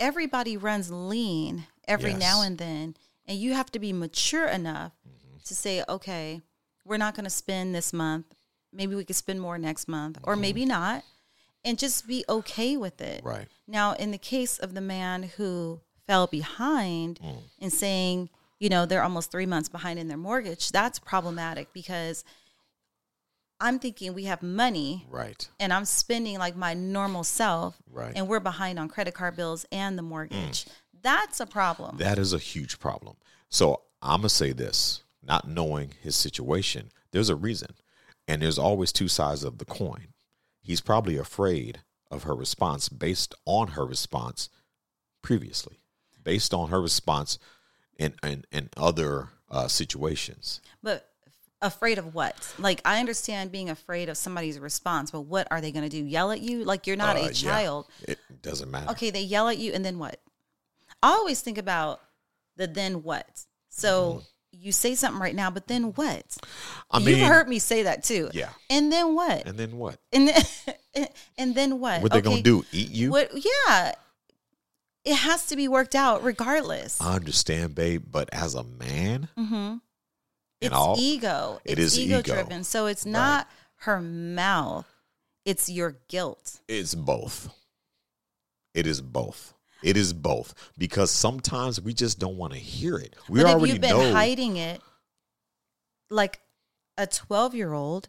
everybody 0.00 0.56
runs 0.56 0.90
lean 0.90 1.66
every 1.86 2.10
Yes. 2.10 2.20
now 2.20 2.42
and 2.42 2.58
then 2.58 2.96
and 3.26 3.38
you 3.38 3.54
have 3.54 3.70
to 3.72 3.78
be 3.78 3.92
mature 3.92 4.46
enough 4.48 4.92
Mm-hmm. 5.08 5.36
to 5.44 5.54
say 5.54 5.84
okay, 5.88 6.40
we're 6.84 6.96
not 6.96 7.14
going 7.14 7.24
to 7.24 7.30
spend 7.30 7.74
this 7.74 7.92
month. 7.92 8.26
Maybe 8.72 8.94
we 8.94 9.04
could 9.04 9.16
spend 9.16 9.40
more 9.40 9.56
next 9.56 9.88
month 9.88 10.18
or 10.24 10.36
maybe 10.36 10.64
not 10.66 11.04
and 11.68 11.78
just 11.78 12.06
be 12.06 12.24
okay 12.28 12.76
with 12.76 13.00
it. 13.00 13.22
Right. 13.22 13.46
Now, 13.66 13.92
in 13.92 14.10
the 14.10 14.18
case 14.18 14.58
of 14.58 14.74
the 14.74 14.80
man 14.80 15.24
who 15.36 15.80
fell 16.06 16.26
behind 16.26 17.20
Mm. 17.22 17.42
and 17.60 17.72
saying, 17.72 18.30
you 18.58 18.68
know, 18.68 18.86
they're 18.86 19.02
almost 19.02 19.30
three 19.30 19.46
months 19.46 19.68
behind 19.68 19.98
in 19.98 20.08
their 20.08 20.16
mortgage, 20.16 20.70
that's 20.70 20.98
problematic 20.98 21.72
because 21.72 22.24
I'm 23.60 23.78
thinking 23.78 24.14
we 24.14 24.24
have 24.24 24.42
money 24.42 25.06
Right. 25.10 25.48
and 25.58 25.72
I'm 25.72 25.84
spending 25.84 26.38
like 26.38 26.56
my 26.56 26.74
normal 26.74 27.24
self 27.24 27.76
Right. 27.90 28.12
and 28.16 28.28
we're 28.28 28.40
behind 28.40 28.78
on 28.78 28.88
credit 28.88 29.14
card 29.14 29.36
bills 29.36 29.66
and 29.72 29.98
the 29.98 30.02
mortgage. 30.02 30.66
That's 31.02 31.40
a 31.40 31.46
problem. 31.46 31.98
That 31.98 32.18
is 32.18 32.32
a 32.32 32.38
huge 32.38 32.78
problem. 32.78 33.16
So 33.50 33.82
I'm 34.00 34.20
going 34.20 34.28
to 34.28 34.28
say 34.30 34.52
this 34.52 35.02
not 35.22 35.46
knowing 35.48 35.92
his 36.00 36.16
situation, 36.16 36.90
there's 37.10 37.28
a 37.28 37.36
reason. 37.36 37.74
And 38.26 38.42
there's 38.42 38.58
always 38.58 38.92
two 38.92 39.08
sides 39.08 39.42
of 39.42 39.58
the 39.58 39.64
coin. 39.64 40.08
He's 40.68 40.82
probably 40.82 41.16
afraid 41.16 41.80
of 42.10 42.24
her 42.24 42.34
response 42.34 42.90
based 42.90 43.34
on 43.46 43.68
her 43.68 43.86
response 43.86 44.50
previously, 45.22 45.78
based 46.22 46.52
on 46.52 46.68
her 46.68 46.78
response 46.78 47.38
in, 47.98 48.12
in, 48.22 48.44
in 48.52 48.68
other 48.76 49.30
uh, 49.50 49.66
situations. 49.68 50.60
But 50.82 51.08
afraid 51.62 51.96
of 51.96 52.14
what? 52.14 52.54
Like 52.58 52.82
I 52.84 53.00
understand 53.00 53.50
being 53.50 53.70
afraid 53.70 54.10
of 54.10 54.18
somebody's 54.18 54.58
response, 54.58 55.10
but 55.10 55.22
what 55.22 55.48
are 55.50 55.62
they 55.62 55.72
going 55.72 55.88
to 55.88 55.96
do? 56.00 56.04
Yell 56.04 56.32
at 56.32 56.42
you? 56.42 56.64
Like 56.64 56.86
you're 56.86 56.96
not 56.96 57.16
Uh, 57.16 57.20
a 57.20 57.22
yeah. 57.28 57.32
child. 57.32 57.86
It 58.02 58.18
doesn't 58.42 58.70
matter. 58.70 58.90
Okay, 58.90 59.08
they 59.08 59.22
yell 59.22 59.48
at 59.48 59.56
you 59.56 59.72
and 59.72 59.82
then 59.82 59.98
what? 59.98 60.20
I 61.02 61.12
always 61.12 61.40
think 61.40 61.56
about 61.56 62.02
the 62.56 62.66
then 62.66 63.02
what. 63.02 63.46
So 63.70 64.22
you 64.52 64.72
say 64.72 64.94
something 64.94 65.20
right 65.20 65.34
now, 65.34 65.50
but 65.50 65.66
then 65.68 65.92
what? 65.94 66.36
I 66.90 66.98
mean, 66.98 67.18
You've 67.18 67.28
heard 67.28 67.48
me 67.48 67.58
say 67.58 67.84
that 67.84 68.02
too. 68.04 68.30
Yeah. 68.32 68.50
And 68.70 68.90
then 68.92 69.14
what? 69.14 69.46
and 69.46 69.56
then 69.58 69.76
what? 69.78 69.98
And 70.12 70.28
then, 70.28 71.06
and 71.38 71.54
then 71.54 71.78
what? 71.80 72.02
What 72.02 72.12
they 72.12 72.18
Okay, 72.18 72.28
gonna 72.28 72.42
do? 72.42 72.64
Eat 72.72 72.90
you? 72.90 73.10
What? 73.10 73.30
Yeah, 73.34 73.92
it 75.04 75.14
has 75.14 75.46
to 75.46 75.56
be 75.56 75.68
worked 75.68 75.94
out 75.94 76.24
regardless. 76.24 77.00
I 77.00 77.14
understand, 77.14 77.74
babe, 77.74 78.04
but 78.10 78.28
as 78.32 78.54
a 78.54 78.64
man, 78.64 79.28
mm-hmm. 79.38 79.76
It's 80.60 80.74
all- 80.74 80.96
ego. 80.98 81.60
it 81.64 81.78
it's 81.78 81.96
ego 81.96 82.18
ego. 82.18 82.34
driven. 82.34 82.64
So 82.64 82.86
it's 82.86 83.06
not 83.06 83.48
her 83.82 84.00
mouth. 84.00 84.86
It's 85.44 85.68
your 85.70 85.96
guilt. 86.08 86.60
it's 86.68 86.94
both. 86.94 87.48
It 88.74 88.86
is 88.86 89.00
both. 89.00 89.54
It 89.82 89.96
is 89.96 90.12
both 90.12 90.54
because 90.76 91.10
sometimes 91.10 91.80
we 91.80 91.94
just 91.94 92.18
don't 92.18 92.36
want 92.36 92.52
to 92.52 92.58
hear 92.58 92.96
it. 92.98 93.14
We 93.28 93.40
but 93.42 93.48
if 93.48 93.54
already 93.54 93.72
you've 93.72 93.80
been 93.80 93.90
know. 93.90 94.12
hiding 94.12 94.56
it, 94.56 94.80
like 96.10 96.40
a 96.96 97.06
twelve-year-old, 97.06 98.08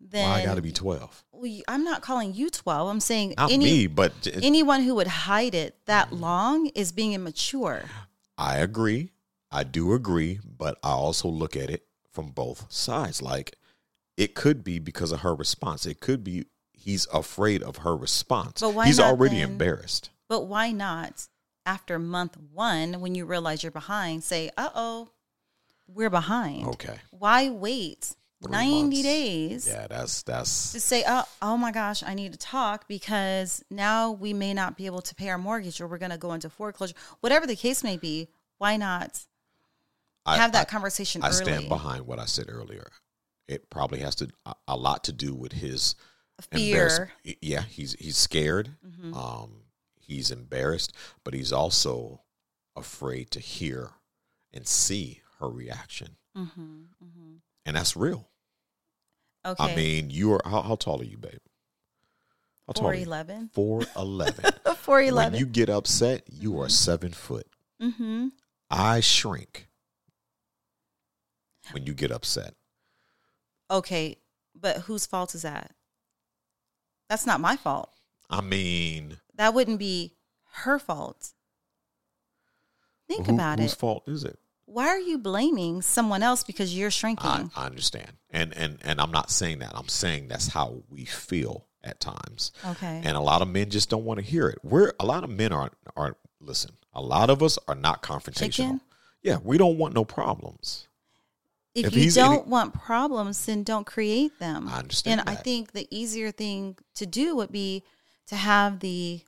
then 0.00 0.28
Why 0.28 0.40
I 0.40 0.44
got 0.44 0.56
to 0.56 0.62
be 0.62 0.72
twelve? 0.72 1.24
Well, 1.32 1.60
I'm 1.68 1.84
not 1.84 2.02
calling 2.02 2.34
you 2.34 2.50
12. 2.50 2.88
I'm 2.88 3.00
saying 3.00 3.34
Not 3.36 3.52
any 3.52 3.64
me, 3.64 3.86
but 3.86 4.20
j- 4.22 4.32
anyone 4.42 4.82
who 4.82 4.94
would 4.96 5.06
hide 5.06 5.54
it 5.54 5.76
that 5.86 6.12
long 6.12 6.66
is 6.68 6.92
being 6.92 7.12
immature. 7.12 7.82
I 8.38 8.58
agree. 8.58 9.12
I 9.50 9.62
do 9.64 9.92
agree, 9.92 10.40
but 10.44 10.78
I 10.82 10.90
also 10.90 11.28
look 11.28 11.56
at 11.56 11.70
it 11.70 11.86
from 12.12 12.30
both 12.30 12.66
sides. 12.70 13.22
Like 13.22 13.56
it 14.16 14.34
could 14.34 14.64
be 14.64 14.78
because 14.78 15.12
of 15.12 15.20
her 15.20 15.34
response. 15.34 15.86
It 15.86 16.00
could 16.00 16.24
be 16.24 16.46
he's 16.72 17.06
afraid 17.12 17.62
of 17.62 17.78
her 17.78 17.94
response. 17.96 18.60
But 18.60 18.74
why 18.74 18.86
he's 18.86 18.98
already 19.00 19.36
then- 19.40 19.50
embarrassed. 19.52 20.10
But 20.28 20.42
why 20.42 20.72
not 20.72 21.28
after 21.64 21.98
month 21.98 22.36
1 22.52 23.00
when 23.00 23.14
you 23.14 23.24
realize 23.26 23.62
you're 23.62 23.72
behind 23.72 24.24
say, 24.24 24.50
"Uh-oh, 24.56 25.10
we're 25.86 26.10
behind." 26.10 26.66
Okay. 26.68 26.98
Why 27.10 27.48
wait 27.50 28.14
Three 28.42 28.52
90 28.52 28.82
months. 28.82 29.02
days 29.02 29.66
Yeah, 29.68 29.86
that's 29.88 30.22
that's 30.22 30.72
to 30.72 30.80
say, 30.80 31.04
"Oh, 31.06 31.24
oh 31.40 31.56
my 31.56 31.72
gosh, 31.72 32.02
I 32.02 32.12
need 32.14 32.32
to 32.32 32.38
talk 32.38 32.86
because 32.86 33.64
now 33.70 34.10
we 34.12 34.32
may 34.34 34.52
not 34.52 34.76
be 34.76 34.86
able 34.86 35.00
to 35.02 35.14
pay 35.14 35.28
our 35.30 35.38
mortgage 35.38 35.80
or 35.80 35.86
we're 35.86 35.96
going 35.98 36.10
to 36.10 36.18
go 36.18 36.32
into 36.34 36.50
foreclosure." 36.50 36.94
Whatever 37.20 37.46
the 37.46 37.56
case 37.56 37.82
may 37.82 37.96
be, 37.96 38.28
why 38.58 38.76
not 38.76 39.24
I- 40.26 40.36
have 40.36 40.52
that 40.52 40.66
I- 40.68 40.70
conversation 40.70 41.22
I 41.22 41.28
early. 41.28 41.36
stand 41.44 41.68
behind 41.68 42.06
what 42.06 42.18
I 42.18 42.26
said 42.26 42.46
earlier. 42.48 42.88
It 43.48 43.70
probably 43.70 44.00
has 44.00 44.14
to 44.16 44.28
a, 44.44 44.54
a 44.68 44.76
lot 44.76 45.04
to 45.04 45.12
do 45.12 45.34
with 45.34 45.52
his 45.52 45.94
Fear. 46.50 47.10
Mm-hmm. 47.24 47.30
Yeah, 47.40 47.62
he's 47.62 47.94
he's 47.94 48.18
scared. 48.18 48.68
Um, 49.14 49.62
he's 50.06 50.30
embarrassed, 50.30 50.92
but 51.24 51.34
he's 51.34 51.52
also 51.52 52.22
afraid 52.74 53.30
to 53.32 53.40
hear 53.40 53.90
and 54.52 54.66
see 54.66 55.22
her 55.40 55.48
reaction, 55.50 56.16
Mm-hmm, 56.36 56.82
mm-hmm. 57.02 57.32
and 57.64 57.76
that's 57.76 57.96
real. 57.96 58.28
Okay. 59.44 59.62
I 59.72 59.76
mean, 59.76 60.10
you 60.10 60.32
are 60.32 60.40
how, 60.44 60.62
how 60.62 60.74
tall 60.76 61.00
are 61.00 61.04
you, 61.04 61.18
babe? 61.18 61.38
How 62.66 62.72
tall 62.72 62.84
four 62.84 62.92
are 62.92 62.94
you? 62.94 63.04
eleven. 63.04 63.50
Four 63.54 63.82
eleven. 65.02 65.32
When 65.32 65.40
you 65.40 65.46
get 65.46 65.68
upset, 65.68 66.22
you 66.30 66.60
are 66.60 66.68
seven 66.68 67.12
foot. 67.12 67.46
mm-hmm. 67.82 68.28
I 68.70 69.00
shrink 69.00 69.68
when 71.72 71.86
you 71.86 71.94
get 71.94 72.10
upset. 72.10 72.54
Okay, 73.70 74.16
but 74.54 74.78
whose 74.78 75.06
fault 75.06 75.34
is 75.34 75.42
that? 75.42 75.72
That's 77.08 77.26
not 77.26 77.40
my 77.40 77.56
fault. 77.56 77.90
I 78.30 78.40
mean, 78.40 79.18
That 79.34 79.54
wouldn't 79.54 79.78
be 79.78 80.14
her 80.62 80.78
fault. 80.78 81.32
Think 83.08 83.26
who- 83.26 83.34
about 83.34 83.58
whose 83.58 83.72
it. 83.72 83.74
Whose 83.74 83.74
fault 83.74 84.08
is 84.08 84.24
it? 84.24 84.38
Why 84.68 84.88
are 84.88 84.98
you 84.98 85.16
blaming 85.18 85.80
someone 85.80 86.22
else 86.24 86.42
because 86.42 86.76
you're 86.76 86.90
shrinking? 86.90 87.30
I, 87.30 87.48
I 87.54 87.66
understand, 87.66 88.14
and 88.30 88.52
and 88.56 88.78
and 88.82 89.00
I'm 89.00 89.12
not 89.12 89.30
saying 89.30 89.60
that. 89.60 89.70
I'm 89.76 89.88
saying 89.88 90.26
that's 90.26 90.48
how 90.48 90.82
we 90.90 91.04
feel 91.04 91.66
at 91.84 92.00
times, 92.00 92.50
okay. 92.66 93.00
and 93.04 93.16
a 93.16 93.20
lot 93.20 93.42
of 93.42 93.48
men 93.48 93.70
just 93.70 93.88
don't 93.88 94.04
want 94.04 94.18
to 94.18 94.26
hear 94.26 94.48
it. 94.48 94.58
We're 94.64 94.92
a 94.98 95.06
lot 95.06 95.22
of 95.22 95.30
men 95.30 95.52
aren't 95.52 95.74
aren't 95.96 96.16
listen. 96.40 96.72
A 96.92 97.00
lot 97.00 97.30
of 97.30 97.44
us 97.44 97.60
are 97.68 97.76
not 97.76 98.02
confrontational. 98.02 98.50
Chicken? 98.52 98.80
Yeah, 99.22 99.38
we 99.44 99.56
don't 99.56 99.78
want 99.78 99.94
no 99.94 100.04
problems. 100.04 100.88
if, 101.76 101.86
if 101.86 101.94
you 101.96 102.10
don't 102.10 102.40
any- 102.40 102.50
want 102.50 102.74
problems, 102.74 103.46
then 103.46 103.62
don't 103.62 103.86
create 103.86 104.36
them. 104.40 104.66
I 104.68 104.78
understand 104.80 105.20
And 105.20 105.30
I 105.30 105.36
think 105.36 105.72
the 105.72 105.86
easier 105.96 106.32
thing 106.32 106.76
to 106.96 107.06
do 107.06 107.36
would 107.36 107.52
be 107.52 107.84
to 108.28 108.36
have 108.36 108.80
the 108.80 109.22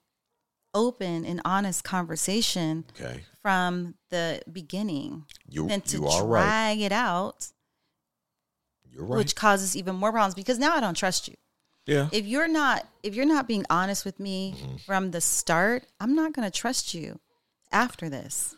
open 0.75 1.25
and 1.25 1.41
honest 1.45 1.83
conversation 1.85 2.85
Okay, 3.01 3.25
from 3.41 3.95
the 4.11 4.43
beginning 4.53 5.25
you 5.49 5.67
than 5.69 5.81
to 5.83 5.99
you 5.99 6.07
are 6.07 6.27
right. 6.27 6.43
drag 6.43 6.81
it 6.81 6.93
out, 6.93 7.49
You're 8.93 9.05
right. 9.05 9.19
which 9.19 9.35
causes 9.35 9.77
even 9.77 9.97
more 9.97 10.13
problems 10.13 10.35
because 10.35 10.59
now 10.59 10.75
I 10.75 10.81
don't 10.81 10.97
trust 10.97 11.29
you. 11.29 11.35
yeah, 11.87 12.09
If 12.13 12.27
you're 12.27 12.49
not 12.49 12.87
if 13.03 13.15
you're 13.15 13.27
not 13.27 13.49
being 13.49 13.65
honest 13.71 14.05
with 14.05 14.19
me 14.21 14.55
Mm-hmm. 14.57 14.77
from 14.87 15.11
the 15.11 15.21
start, 15.21 15.87
I'm 16.01 16.15
not 16.15 16.33
going 16.33 16.51
to 16.51 16.57
trust 16.57 16.95
you 16.95 17.19
after 17.73 18.09
this. 18.09 18.57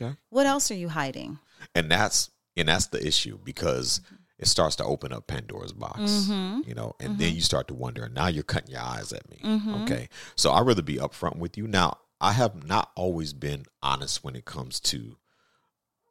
okay. 0.00 0.16
What 0.30 0.46
else 0.46 0.70
are 0.70 0.74
you 0.74 0.88
hiding? 0.90 1.38
and 1.74 1.90
that's 1.90 2.30
and 2.56 2.68
that's 2.68 2.86
the 2.88 3.04
issue 3.06 3.38
because 3.44 4.00
it 4.38 4.46
starts 4.48 4.76
to 4.76 4.84
open 4.84 5.12
up 5.12 5.26
Pandora's 5.26 5.72
box, 5.72 5.98
Mm-hmm. 6.00 6.60
you 6.68 6.74
know, 6.74 6.94
and 7.00 7.18
then 7.18 7.34
you 7.34 7.40
start 7.40 7.68
to 7.68 7.74
wonder. 7.74 8.08
Now 8.08 8.26
you're 8.28 8.42
cutting 8.42 8.70
your 8.70 8.82
eyes 8.82 9.12
at 9.12 9.28
me. 9.30 9.40
Mm-hmm. 9.42 9.74
Okay, 9.82 10.08
so 10.34 10.52
I'd 10.52 10.66
rather 10.66 10.82
be 10.82 10.96
upfront 10.96 11.36
with 11.36 11.56
you. 11.56 11.66
Now, 11.66 11.98
I 12.20 12.32
have 12.32 12.66
not 12.66 12.90
always 12.96 13.32
been 13.32 13.64
honest 13.82 14.22
when 14.24 14.36
it 14.36 14.44
comes 14.44 14.80
to 14.80 15.16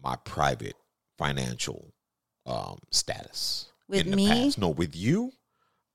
my 0.01 0.15
private 0.17 0.75
financial 1.17 1.94
um, 2.46 2.79
status 2.91 3.72
With 3.88 4.05
me? 4.08 4.27
past. 4.27 4.58
No, 4.58 4.70
with 4.70 4.96
you, 4.96 5.32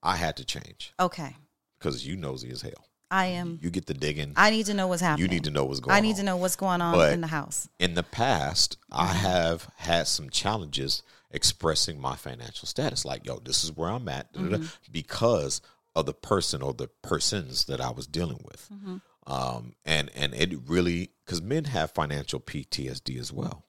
I 0.02 0.16
had 0.16 0.36
to 0.38 0.44
change 0.44 0.92
Okay. 0.98 1.36
because 1.78 2.06
you 2.06 2.16
nosy 2.16 2.50
as 2.50 2.62
hell. 2.62 2.86
I 3.12 3.26
am 3.26 3.58
You 3.60 3.70
get 3.70 3.86
the 3.86 3.94
digging. 3.94 4.32
I 4.36 4.50
need 4.50 4.66
to 4.66 4.74
know 4.74 4.86
what's 4.86 5.02
happening. 5.02 5.24
you 5.28 5.28
need 5.34 5.44
to 5.44 5.50
know 5.50 5.64
what's 5.64 5.80
going 5.80 5.92
on. 5.92 5.96
I 5.98 6.00
need 6.00 6.16
to 6.16 6.22
know 6.22 6.36
what's 6.36 6.54
going 6.56 6.80
on 6.80 6.94
But- 6.94 7.12
in 7.12 7.20
the 7.20 7.26
house. 7.26 7.68
in 7.80 7.94
the 7.94 8.02
past, 8.04 8.76
I 8.90 9.06
Mm-hmm. 9.08 9.16
have 9.18 9.68
had 9.76 10.06
some 10.06 10.30
challenges 10.30 11.02
expressing 11.30 12.00
my 12.00 12.16
financial 12.16 12.66
status. 12.66 13.04
Like, 13.04 13.26
yo, 13.26 13.38
this 13.38 13.62
is 13.64 13.76
where 13.76 13.90
I'm 13.90 14.08
at, 14.08 14.32
Mm-hmm. 14.34 14.64
because 14.90 15.60
of 15.94 16.06
the 16.06 16.14
person 16.14 16.62
or 16.62 16.72
the 16.72 16.88
persons 17.02 17.64
that 17.66 17.80
I 17.80 17.90
was 17.90 18.06
dealing 18.06 18.40
with. 18.44 18.68
Mm-hmm. 18.72 18.96
Um, 19.32 19.74
and 19.84 20.10
and 20.14 20.34
it 20.34 20.50
really 20.66 21.10
because 21.24 21.42
men 21.42 21.64
have 21.64 21.90
financial 21.92 22.40
PTSD 22.40 23.18
as 23.18 23.32
well. 23.32 23.64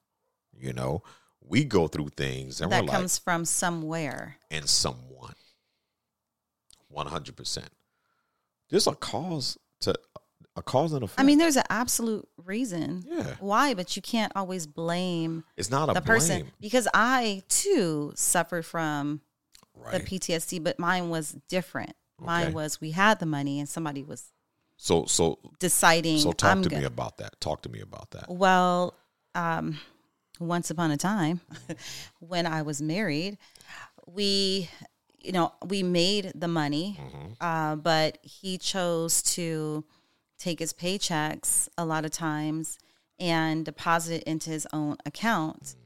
You 0.58 0.72
know, 0.72 1.02
we 1.40 1.64
go 1.64 1.88
through 1.88 2.08
things 2.16 2.60
and 2.60 2.70
That 2.72 2.86
comes 2.86 3.18
from 3.18 3.44
somewhere. 3.44 4.36
and 4.50 4.68
someone, 4.68 5.34
one 6.88 7.06
hundred 7.06 7.36
percent. 7.36 7.68
There's 8.70 8.86
a 8.86 8.94
cause 8.94 9.58
to 9.80 9.94
a 10.56 10.62
cause 10.62 10.92
and 10.92 11.02
effect. 11.02 11.18
I 11.18 11.22
mean, 11.22 11.38
there's 11.38 11.56
an 11.56 11.64
absolute 11.70 12.28
reason 12.36 13.04
Yeah. 13.08 13.34
why, 13.40 13.74
but 13.74 13.96
you 13.96 14.02
can't 14.02 14.32
always 14.36 14.66
blame 14.66 15.44
it's 15.56 15.70
not 15.70 15.88
a 15.88 15.94
the 15.94 16.00
person 16.02 16.50
because 16.60 16.86
I 16.92 17.42
too 17.48 18.12
suffered 18.16 18.66
from 18.66 19.22
the? 19.92 20.00
PTSD, 20.00 20.62
but 20.62 20.78
mine 20.78 21.08
was 21.08 21.36
different. 21.48 21.94
Mine 22.18 22.52
was 22.52 22.80
we 22.80 22.90
had 22.92 23.18
the 23.18 23.26
money 23.26 23.58
and 23.58 23.68
somebody 23.68 24.02
was 24.02 24.30
so 24.76 25.06
so 25.06 25.38
deciding. 25.58 26.18
So 26.18 26.32
talk 26.32 26.50
I'm 26.52 26.62
to 26.62 26.68
go- 26.68 26.78
me 26.78 26.84
about 26.84 27.16
that. 27.18 27.40
Talk 27.40 27.62
to 27.62 27.68
me 27.68 27.80
about 27.80 28.10
that. 28.12 28.28
Well, 28.28 28.94
um, 29.34 29.78
once 30.38 30.70
upon 30.70 30.90
a 30.90 30.96
time, 30.96 31.40
when 32.20 32.46
I 32.46 32.62
was 32.62 32.80
married, 32.82 33.38
we, 34.06 34.68
you 35.20 35.32
know, 35.32 35.52
we 35.66 35.82
made 35.82 36.32
the 36.34 36.48
money, 36.48 36.98
uh, 37.40 37.76
but 37.76 38.18
he 38.22 38.58
chose 38.58 39.22
to 39.34 39.84
take 40.42 40.58
his 40.58 40.72
paychecks 40.72 41.68
a 41.78 41.84
lot 41.84 42.04
of 42.04 42.10
times 42.10 42.78
and 43.18 43.64
deposit 43.64 44.16
it 44.16 44.22
into 44.24 44.50
his 44.50 44.66
own 44.72 44.96
account. 45.06 45.76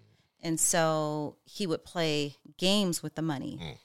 And 0.41 0.59
so 0.59 1.37
he 1.45 1.67
would 1.67 1.85
play 1.85 2.37
games 2.57 3.03
with 3.03 3.15
the 3.15 3.23
money. 3.23 3.59
Mm. 3.61 3.77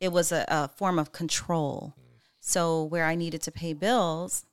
It 0.00 0.12
was 0.12 0.32
a, 0.32 0.44
a 0.48 0.68
form 0.68 0.98
of 0.98 1.12
control. 1.12 1.94
So 2.40 2.84
where 2.84 3.04
I 3.04 3.14
needed 3.14 3.42
to 3.42 3.52
pay 3.52 3.72
bills, 3.72 4.46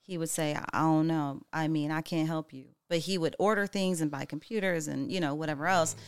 he 0.00 0.18
would 0.18 0.30
say, 0.30 0.56
I 0.72 0.80
don't 0.80 1.06
know. 1.06 1.42
I 1.52 1.68
mean, 1.68 1.90
I 1.90 2.00
can't 2.00 2.28
help 2.28 2.52
you. 2.52 2.66
But 2.88 2.98
he 2.98 3.18
would 3.18 3.36
order 3.38 3.66
things 3.66 4.00
and 4.00 4.10
buy 4.10 4.24
computers 4.24 4.88
and, 4.88 5.10
you 5.10 5.20
know, 5.20 5.34
whatever 5.34 5.66
else. 5.66 5.94
Mm. 5.94 5.98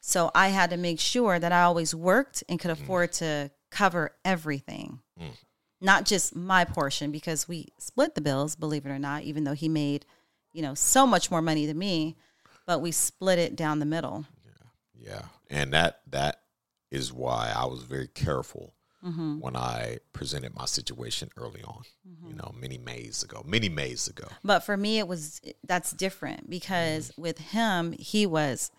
So 0.00 0.30
I 0.34 0.48
had 0.48 0.70
to 0.70 0.76
make 0.76 1.00
sure 1.00 1.38
that 1.38 1.52
I 1.52 1.62
always 1.62 1.94
worked 1.94 2.44
and 2.48 2.60
could 2.60 2.70
mm. 2.70 2.80
afford 2.80 3.12
to 3.14 3.50
cover 3.70 4.14
everything, 4.24 5.00
not 5.80 6.04
just 6.04 6.34
my 6.34 6.64
portion, 6.64 7.10
because 7.10 7.46
we 7.48 7.68
split 7.78 8.14
the 8.14 8.20
bills, 8.20 8.56
believe 8.56 8.86
it 8.86 8.90
or 8.90 8.98
not, 8.98 9.22
even 9.24 9.44
though 9.44 9.52
he 9.54 9.68
made, 9.68 10.06
you 10.52 10.62
know, 10.62 10.74
so 10.74 11.06
much 11.06 11.30
more 11.30 11.42
money 11.42 11.66
than 11.66 11.78
me, 11.78 12.16
but 12.66 12.80
we 12.80 12.90
split 12.92 13.38
it 13.38 13.56
down 13.56 13.78
the 13.80 13.86
middle. 13.86 14.24
Yeah, 14.96 15.10
Yeah. 15.10 15.22
and 15.50 15.72
that 15.74 16.00
that 16.10 16.40
is 16.90 17.12
why 17.12 17.52
I 17.54 17.64
was 17.66 17.82
very 17.82 18.08
careful 18.08 18.72
Mm-hmm. 19.04 19.40
when 19.40 19.54
I 19.54 19.98
presented 20.14 20.54
my 20.54 20.64
situation 20.64 21.28
early 21.36 21.62
on. 21.62 21.82
You 22.26 22.34
know, 22.36 22.54
many 22.58 22.78
Mays 22.78 23.22
ago, 23.22 23.42
many 23.46 23.68
Mays 23.68 24.08
ago. 24.08 24.26
But 24.42 24.60
for 24.60 24.78
me, 24.78 24.98
it 24.98 25.06
was 25.06 25.42
that's 25.62 25.90
different 25.92 26.48
because 26.48 27.12
with 27.18 27.36
him, 27.36 27.92
he 27.92 28.24
was 28.24 28.70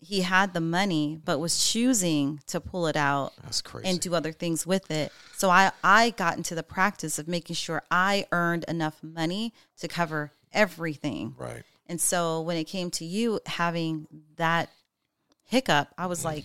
he 0.00 0.22
had 0.22 0.54
the 0.54 0.60
money, 0.60 1.18
but 1.24 1.38
was 1.38 1.62
choosing 1.70 2.40
to 2.46 2.60
pull 2.60 2.86
it 2.86 2.96
out 2.96 3.32
That's 3.42 3.60
crazy. 3.60 3.88
and 3.88 4.00
do 4.00 4.14
other 4.14 4.32
things 4.32 4.66
with 4.66 4.90
it. 4.90 5.12
So 5.36 5.50
I 5.50 5.72
I 5.84 6.10
got 6.10 6.36
into 6.38 6.54
the 6.54 6.62
practice 6.62 7.18
of 7.18 7.28
making 7.28 7.56
sure 7.56 7.82
I 7.90 8.26
earned 8.32 8.64
enough 8.66 9.02
money 9.02 9.52
to 9.78 9.88
cover 9.88 10.32
everything. 10.52 11.34
right. 11.38 11.62
And 11.86 12.00
so 12.00 12.40
when 12.42 12.56
it 12.56 12.64
came 12.64 12.90
to 12.92 13.04
you 13.04 13.40
having 13.46 14.06
that 14.36 14.70
hiccup, 15.42 15.88
I 15.98 16.06
was 16.06 16.24
like, 16.24 16.44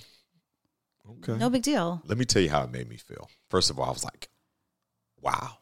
Okay. 1.07 1.37
no 1.37 1.49
big 1.51 1.61
deal. 1.61 2.01
Let 2.05 2.17
me 2.17 2.25
tell 2.25 2.41
you 2.41 2.49
how 2.49 2.63
it 2.63 2.71
made 2.71 2.89
me 2.89 2.97
feel. 2.97 3.29
First 3.49 3.69
of 3.69 3.77
all, 3.79 3.85
I 3.85 3.91
was 3.91 4.03
like, 4.03 4.27
"Wow, 5.21 5.59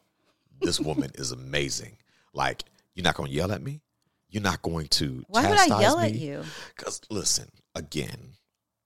this 0.60 0.80
woman 0.80 1.10
is 1.16 1.32
amazing." 1.32 1.98
Like, 2.32 2.64
you're 2.94 3.04
not 3.04 3.14
going 3.14 3.28
to 3.28 3.34
yell 3.36 3.52
at 3.52 3.60
me. 3.62 3.82
You're 4.30 4.42
not 4.42 4.62
going 4.62 4.88
to. 4.88 5.22
Why 5.28 5.48
would 5.50 5.58
I 5.58 5.80
yell 5.80 5.98
me? 5.98 6.04
at 6.06 6.14
you? 6.14 6.42
Because 6.74 7.00
listen, 7.10 7.50
again, 7.74 8.34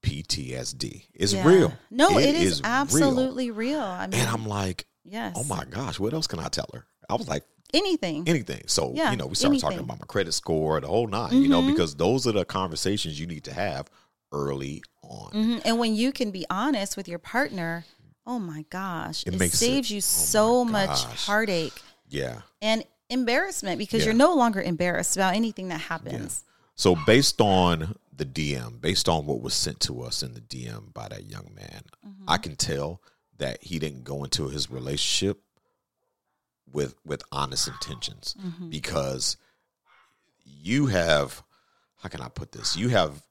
PTSD 0.02 1.04
is 1.14 1.32
Yeah. 1.34 1.46
real. 1.46 1.72
No, 1.90 2.18
it 2.18 2.34
is, 2.34 2.60
real. 2.60 2.66
absolutely 2.70 3.50
real. 3.50 3.80
I 3.80 4.06
mean, 4.06 4.20
And 4.20 4.28
I'm 4.28 4.46
like, 4.46 4.86
yes. 5.04 5.34
oh 5.36 5.44
my 5.44 5.64
gosh, 5.64 5.98
what 5.98 6.12
else 6.14 6.26
can 6.26 6.38
I 6.38 6.48
tell 6.48 6.68
her? 6.72 6.86
I 7.08 7.14
was 7.14 7.28
like, 7.28 7.44
anything. 7.74 8.28
anything. 8.28 8.62
So, 8.66 8.92
Yeah, 8.94 9.10
you 9.10 9.16
know, 9.16 9.26
we 9.26 9.34
started 9.34 9.60
talking 9.60 9.78
about 9.80 10.00
my 10.00 10.06
credit 10.06 10.32
score, 10.32 10.80
the 10.80 10.86
whole 10.86 11.06
9 11.06 11.42
you 11.42 11.48
know, 11.48 11.62
Mhm. 11.62 11.72
because 11.72 11.94
those 11.96 12.26
are 12.26 12.32
the 12.32 12.44
conversations 12.44 13.18
you 13.20 13.26
need 13.26 13.44
to 13.44 13.52
have 13.52 13.88
early 14.32 14.82
on. 15.02 15.30
hmm 15.32 15.58
And 15.64 15.78
when 15.78 15.94
you 15.94 16.12
can 16.12 16.30
be 16.30 16.46
honest 16.50 16.96
with 16.96 17.08
your 17.08 17.18
partner, 17.18 17.84
oh 18.26 18.38
my 18.38 18.64
gosh, 18.70 19.22
It 19.26 19.34
it, 19.34 19.38
makes 19.38 19.54
it- 19.54 19.58
saves 19.58 19.90
you 19.90 19.98
oh 19.98 20.00
so 20.00 20.64
much 20.64 21.02
heartache 21.26 21.74
Yeah. 22.08 22.42
and 22.62 22.84
embarrassment 23.10 23.78
because 23.78 24.00
Yeah. 24.00 24.06
you're 24.06 24.14
no 24.14 24.34
longer 24.34 24.60
embarrassed 24.62 25.16
about 25.16 25.34
anything 25.34 25.68
that 25.68 25.80
happens. 25.82 26.44
So, 26.74 26.94
based 26.94 27.40
on 27.40 27.96
the 28.18 28.26
DM, 28.26 28.80
based 28.80 29.08
on 29.08 29.26
what 29.26 29.40
was 29.40 29.54
sent 29.54 29.80
to 29.80 30.02
us 30.02 30.22
in 30.22 30.34
the 30.34 30.40
DM 30.40 30.92
by 30.92 31.08
that 31.08 31.24
young 31.30 31.50
man, 31.54 31.82
Mm-hmm. 32.06 32.24
I 32.28 32.36
can 32.38 32.54
tell 32.56 33.00
that 33.38 33.62
he 33.62 33.78
didn't 33.78 34.04
go 34.04 34.22
into 34.24 34.48
his 34.48 34.70
relationship 34.70 35.40
with 36.70 36.94
with 37.04 37.22
honest 37.32 37.68
intentions 37.68 38.34
Mm-hmm. 38.38 38.68
because 38.70 39.36
you 40.44 40.86
have 40.86 41.42
how 42.02 42.08
can 42.08 42.20
I 42.20 42.28
put 42.28 42.52
this? 42.52 42.76
You 42.76 42.88
have 42.90 43.22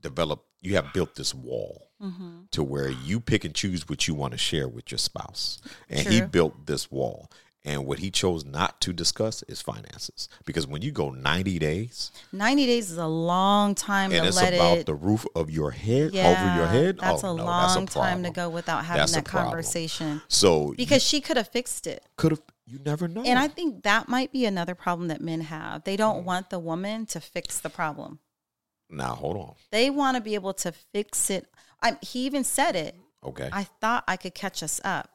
developed, 0.00 0.46
you 0.62 0.76
have 0.76 0.92
built 0.92 1.14
this 1.14 1.34
wall 1.34 1.88
Mm-hmm. 2.02 2.44
to 2.52 2.62
where 2.62 2.88
you 2.88 3.20
pick 3.20 3.44
and 3.44 3.54
choose 3.54 3.86
what 3.86 4.08
you 4.08 4.14
want 4.14 4.32
to 4.32 4.38
share 4.38 4.66
with 4.66 4.90
your 4.90 4.96
spouse. 4.96 5.60
And 5.90 6.08
he 6.08 6.22
built 6.22 6.64
this 6.64 6.90
wall. 6.90 7.30
And 7.62 7.84
what 7.84 7.98
he 7.98 8.10
chose 8.10 8.42
not 8.44 8.80
to 8.80 8.92
discuss 8.94 9.42
is 9.42 9.60
finances. 9.60 10.30
Because 10.46 10.66
when 10.66 10.80
you 10.80 10.92
go 10.92 11.10
90 11.10 11.58
days, 11.58 12.10
90 12.32 12.64
days 12.66 12.90
is 12.90 12.96
a 12.96 13.06
long 13.06 13.74
time 13.74 14.12
and 14.12 14.22
to 14.22 14.28
it's 14.28 14.38
about 14.40 14.78
it 14.78 14.86
the 14.86 14.94
roof 14.94 15.26
of 15.34 15.50
your 15.50 15.70
head 15.70 16.12
yeah, 16.14 16.28
over 16.28 16.56
your 16.56 16.66
head, 16.66 16.98
That's 16.98 17.22
oh, 17.22 17.34
a 17.34 17.36
no, 17.36 17.44
long 17.44 17.84
that's 17.84 17.94
a 17.94 17.98
time 17.98 18.22
to 18.22 18.30
go 18.30 18.48
without 18.48 18.84
having 18.86 19.00
That's 19.00 19.12
that 19.12 19.26
conversation. 19.26 20.22
So 20.28 20.72
Because 20.74 21.02
she 21.02 21.20
could 21.20 21.36
have 21.36 21.48
fixed 21.48 21.86
it. 21.86 22.02
could 22.16 22.32
have, 22.32 22.40
you 22.66 22.78
never 22.82 23.06
know. 23.08 23.22
And 23.24 23.38
I 23.38 23.48
think 23.48 23.82
that 23.82 24.08
might 24.08 24.32
be 24.32 24.46
another 24.46 24.74
problem 24.74 25.08
that 25.08 25.20
men 25.20 25.42
have. 25.42 25.84
They 25.84 25.94
Mm. 25.96 25.98
don't 25.98 26.24
want 26.24 26.48
the 26.48 26.58
woman 26.58 27.04
to 27.06 27.20
fix 27.20 27.58
the 27.60 27.68
problem. 27.70 28.20
now, 28.88 29.14
hold 29.14 29.36
on. 29.36 29.54
They 29.70 29.90
want 29.90 30.16
to 30.16 30.22
be 30.22 30.34
able 30.34 30.54
to 30.54 30.72
fix 30.72 31.28
it. 31.28 31.46
I, 31.82 31.98
he 32.00 32.20
even 32.24 32.42
said 32.42 32.74
it. 32.74 32.96
Okay. 33.22 33.50
I 33.52 33.64
thought 33.64 34.04
I 34.08 34.16
could 34.16 34.34
catch 34.34 34.62
us 34.62 34.80
up, 34.82 35.10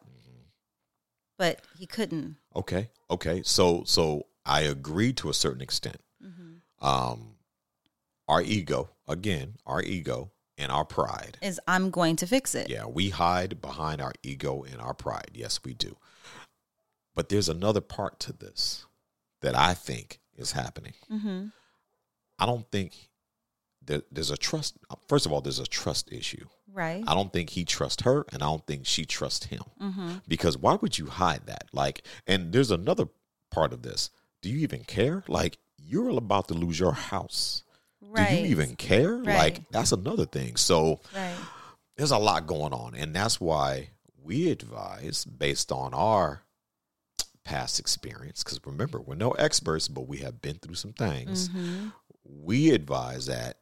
but 1.37 1.61
he 1.77 1.85
couldn't. 1.85 2.37
Okay. 2.55 2.89
Okay. 3.09 3.41
So 3.43 3.83
so 3.85 4.27
I 4.45 4.61
agree 4.61 5.13
to 5.13 5.29
a 5.29 5.33
certain 5.33 5.61
extent. 5.61 6.01
Mm-hmm. 6.23 6.85
Um 6.85 7.35
our 8.27 8.41
ego, 8.41 8.89
again, 9.07 9.55
our 9.65 9.81
ego 9.81 10.31
and 10.57 10.71
our 10.71 10.85
pride. 10.85 11.37
Is 11.41 11.59
I'm 11.67 11.91
going 11.91 12.15
to 12.17 12.27
fix 12.27 12.55
it. 12.55 12.69
Yeah, 12.69 12.85
we 12.85 13.09
hide 13.09 13.61
behind 13.61 14.01
our 14.01 14.13
ego 14.23 14.63
and 14.63 14.81
our 14.81 14.93
pride. 14.93 15.31
Yes, 15.33 15.59
we 15.63 15.73
do. 15.73 15.97
But 17.13 17.29
there's 17.29 17.49
another 17.49 17.81
part 17.81 18.19
to 18.21 18.33
this 18.33 18.85
that 19.41 19.55
I 19.55 19.73
think 19.73 20.19
is 20.35 20.53
happening. 20.53 20.93
Mm-hmm. 21.11 21.47
I 22.39 22.45
don't 22.45 22.69
think 22.71 23.09
that 23.85 24.05
there's 24.11 24.31
a 24.31 24.37
trust 24.37 24.77
first 25.07 25.25
of 25.25 25.31
all, 25.31 25.41
there's 25.41 25.59
a 25.59 25.67
trust 25.67 26.11
issue. 26.11 26.47
Right. 26.75 27.03
I 27.07 27.13
don't 27.15 27.31
think 27.33 27.49
he 27.51 27.63
trusts 27.65 28.03
her 28.03 28.25
and 28.33 28.43
I 28.43 28.47
don't 28.47 28.65
think 28.67 28.85
she 28.85 29.05
trusts 29.05 29.45
him. 29.45 29.61
Mm-hmm. 29.81 30.09
because 30.27 30.57
why 30.57 30.75
would 30.75 30.97
you 30.97 31.05
hide 31.07 31.45
that 31.47 31.65
like 31.73 32.05
and 32.27 32.51
there's 32.51 32.69
another 32.71 33.05
part 33.49 33.71
of 33.73 33.81
this 33.81 34.09
do 34.41 34.49
you 34.49 34.59
even 34.59 34.83
care 34.83 35.23
like 35.27 35.57
you're 35.77 36.09
about 36.09 36.47
to 36.49 36.53
lose 36.53 36.79
your 36.79 36.91
house 36.93 37.63
Right. 38.01 38.29
do 38.29 38.35
you 38.35 38.45
even 38.47 38.75
care 38.75 39.15
Right. 39.15 39.37
like 39.37 39.69
that's 39.71 39.91
another 39.93 40.25
thing 40.25 40.55
so 40.57 40.99
Right. 41.15 41.35
there's 41.97 42.11
a 42.11 42.17
lot 42.17 42.45
going 42.47 42.73
on 42.73 42.93
and 42.95 43.15
that's 43.15 43.39
why 43.39 43.89
we 44.21 44.49
advise 44.51 45.23
based 45.23 45.71
on 45.71 45.93
our 45.93 46.41
past 47.45 47.79
experience 47.79 48.43
because 48.43 48.59
remember 48.65 48.99
we're 48.99 49.15
no 49.15 49.31
experts 49.31 49.87
but 49.87 50.07
we 50.07 50.17
have 50.17 50.41
been 50.41 50.55
through 50.55 50.75
some 50.75 50.93
things 50.93 51.47
Mm-hmm. 51.49 51.87
we 52.23 52.71
advise 52.71 53.27
that 53.27 53.59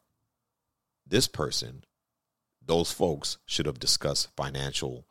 this 1.06 1.28
person 1.28 1.84
those 2.66 2.92
folks 2.92 3.38
should 3.46 3.66
have 3.66 3.80
discussed 3.80 4.30
financial 4.36 5.06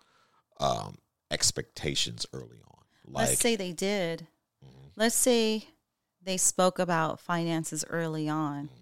um, 0.61 0.99
expectations 1.31 2.27
early 2.33 2.59
on 2.67 2.73
like 3.07 3.29
Let's 3.29 3.41
say 3.41 3.57
they 3.57 3.73
did. 3.73 4.27
Mhm. 4.65 4.91
Let's 4.97 5.15
say 5.17 5.67
they 6.23 6.37
spoke 6.37 6.79
about 6.79 7.21
finances 7.21 7.85
early 7.89 8.29
on. 8.29 8.65
Mm-hmm. 8.65 8.79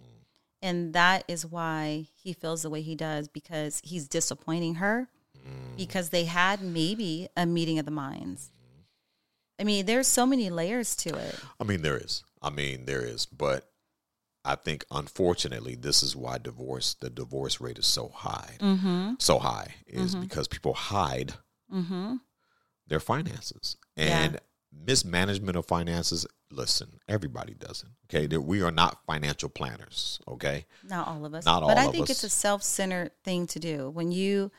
And 0.62 0.92
that 0.92 1.24
is 1.26 1.46
why 1.46 2.08
he 2.14 2.34
feels 2.34 2.62
the 2.62 2.70
way 2.70 2.82
he 2.82 2.94
does 2.94 3.28
because 3.28 3.80
he's 3.84 4.08
disappointing 4.08 4.76
her 4.76 5.08
Mm-hmm. 5.38 5.76
because 5.76 6.10
they 6.10 6.24
had 6.26 6.60
maybe 6.60 7.28
a 7.34 7.46
meeting 7.46 7.78
of 7.78 7.86
the 7.86 7.90
minds. 7.90 8.50
I 9.58 9.64
mean, 9.64 9.86
there's 9.86 10.06
so 10.06 10.26
many 10.26 10.50
layers 10.50 10.94
to 10.96 11.16
it. 11.16 11.34
I 11.58 11.64
mean, 11.64 11.80
there 11.80 11.96
is. 11.96 12.24
I 12.42 12.50
mean, 12.50 12.84
there 12.84 13.02
is. 13.02 13.24
But 13.24 13.69
I 14.44 14.54
think, 14.54 14.84
unfortunately, 14.90 15.74
this 15.74 16.02
is 16.02 16.16
why 16.16 16.38
divorce, 16.38 16.94
the 16.94 17.10
divorce 17.10 17.60
rate 17.60 17.78
is 17.78 17.86
so 17.86 18.08
high. 18.08 18.56
Mm-hmm. 18.60 19.14
So 19.18 19.38
high 19.38 19.74
is 19.86 20.14
because 20.14 20.48
people 20.48 20.74
hide 20.74 21.34
Mm-hmm. 21.72 22.16
their 22.88 22.98
finances 23.00 23.76
Yeah. 23.96 24.18
and 24.22 24.40
mismanagement 24.72 25.56
of 25.56 25.66
finances. 25.66 26.26
Listen, 26.50 26.98
everybody 27.08 27.54
does 27.54 27.84
it. 27.84 27.90
Okay, 28.12 28.36
we 28.36 28.60
are 28.62 28.72
not 28.72 28.98
financial 29.06 29.48
planners. 29.48 30.18
Okay, 30.26 30.66
Not 30.88 31.06
all 31.06 31.24
of 31.24 31.32
us. 31.34 31.44
Not 31.44 31.60
but 31.62 31.76
all 31.76 31.78
I 31.78 31.84
of 31.86 31.92
think 31.92 32.04
us. 32.04 32.10
it's 32.10 32.24
a 32.24 32.28
self-centered 32.28 33.12
thing 33.22 33.46
to 33.48 33.60
do. 33.60 33.88
When 33.90 34.10
you 34.10 34.50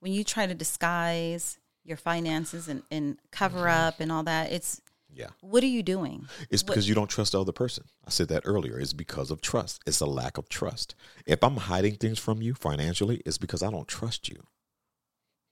when 0.00 0.12
you 0.12 0.24
try 0.24 0.46
to 0.46 0.54
disguise 0.54 1.58
your 1.84 1.96
finances 1.96 2.66
and, 2.68 2.82
and 2.90 3.16
cover 3.30 3.58
Mm-hmm. 3.60 3.86
up 3.88 4.00
and 4.00 4.10
all 4.10 4.24
that, 4.24 4.50
it's 4.50 4.80
yeah. 5.16 5.28
what 5.40 5.62
are 5.62 5.68
you 5.68 5.82
doing? 5.82 6.26
It's 6.50 6.62
because 6.62 6.88
you 6.88 6.94
don't 6.94 7.08
trust 7.08 7.32
the 7.32 7.40
other 7.40 7.52
person. 7.52 7.84
I 8.06 8.10
said 8.10 8.28
that 8.28 8.42
earlier. 8.44 8.78
It's 8.78 8.92
because 8.92 9.30
of 9.30 9.40
trust. 9.40 9.80
It's 9.86 10.00
a 10.00 10.06
lack 10.06 10.38
of 10.38 10.48
trust. 10.48 10.94
If 11.26 11.42
I'm 11.42 11.56
hiding 11.56 11.96
things 11.96 12.18
from 12.18 12.42
you 12.42 12.54
financially, 12.54 13.22
it's 13.24 13.38
because 13.38 13.62
I 13.62 13.70
don't 13.70 13.88
trust 13.88 14.28
you. 14.28 14.42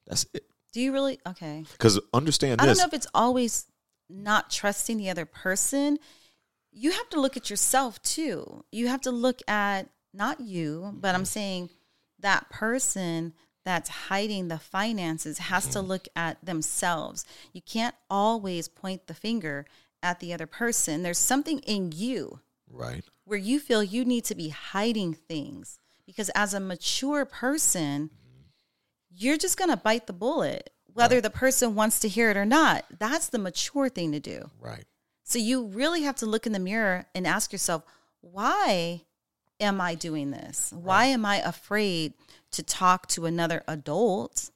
That's 0.07 0.27
it. 0.35 0.45
Do 0.73 0.81
you 0.81 0.93
really 0.93 1.19
okay? 1.27 1.65
Because 1.73 2.01
understand 2.13 2.61
I 2.61 2.67
don't 2.67 2.79
know 2.79 2.85
if 2.85 2.95
it's 2.95 3.07
always 3.15 3.67
not 4.11 4.51
trusting 4.51 4.99
the 4.99 5.09
other 5.09 5.25
person. 5.25 5.99
You 6.73 6.91
have 6.91 7.09
to 7.11 7.21
look 7.21 7.37
at 7.37 7.49
yourself 7.49 8.03
too. 8.03 8.65
You 8.73 8.89
have 8.89 9.01
to 9.03 9.11
look 9.11 9.41
at 9.49 9.89
not 10.13 10.41
you, 10.41 10.93
but 10.95 11.09
Mm-hmm. 11.09 11.17
I'm 11.17 11.25
saying 11.25 11.71
that 12.21 12.51
person 12.51 13.35
that's 13.65 13.89
hiding 13.89 14.49
the 14.49 14.59
finances 14.59 15.39
has 15.39 15.67
to 15.69 15.79
Mm-hmm. 15.79 15.89
look 15.89 16.09
at 16.15 16.45
themselves. 16.45 17.25
You 17.53 17.63
can't 17.63 17.95
always 18.11 18.69
point 18.69 19.07
the 19.07 19.15
finger 19.15 19.67
at 20.03 20.21
the 20.21 20.35
other 20.35 20.47
person. 20.47 21.03
There's 21.03 21.19
something 21.19 21.61
in 21.61 21.93
you 21.93 22.41
right. 22.71 23.05
where 23.25 23.39
you 23.39 23.59
feel 23.59 23.83
you 23.83 24.05
need 24.05 24.25
to 24.27 24.35
be 24.35 24.51
hiding 24.51 25.15
things 25.15 25.79
because 26.07 26.29
as 26.35 26.53
a 26.53 26.61
mature 26.61 27.25
person, 27.25 28.11
you're 29.11 29.39
just 29.39 29.57
going 29.57 29.71
to 29.71 29.77
bite 29.77 30.07
the 30.07 30.13
bullet, 30.13 30.71
whether 30.93 31.21
the 31.21 31.31
person 31.31 31.75
wants 31.75 32.01
to 32.01 32.09
hear 32.09 32.31
it 32.31 32.37
or 32.37 32.45
not. 32.45 32.85
That's 32.99 33.29
the 33.29 33.39
mature 33.39 33.89
thing 33.89 34.13
to 34.13 34.21
do. 34.21 34.51
Right. 34.61 34.85
So 35.23 35.39
you 35.39 35.67
really 35.67 36.03
have 36.03 36.17
to 36.17 36.27
look 36.27 36.47
in 36.47 36.53
the 36.53 36.59
mirror 36.59 37.07
and 37.15 37.27
ask 37.27 37.51
yourself, 37.53 37.83
why 38.21 39.03
am 39.65 39.81
I 39.81 39.95
doing 39.95 40.31
this? 40.31 40.73
Why 40.77 41.07
am 41.07 41.25
I 41.27 41.37
afraid 41.39 42.15
to 42.53 42.63
talk 42.63 43.09
to 43.09 43.27
another 43.27 43.65
adult 43.67 44.51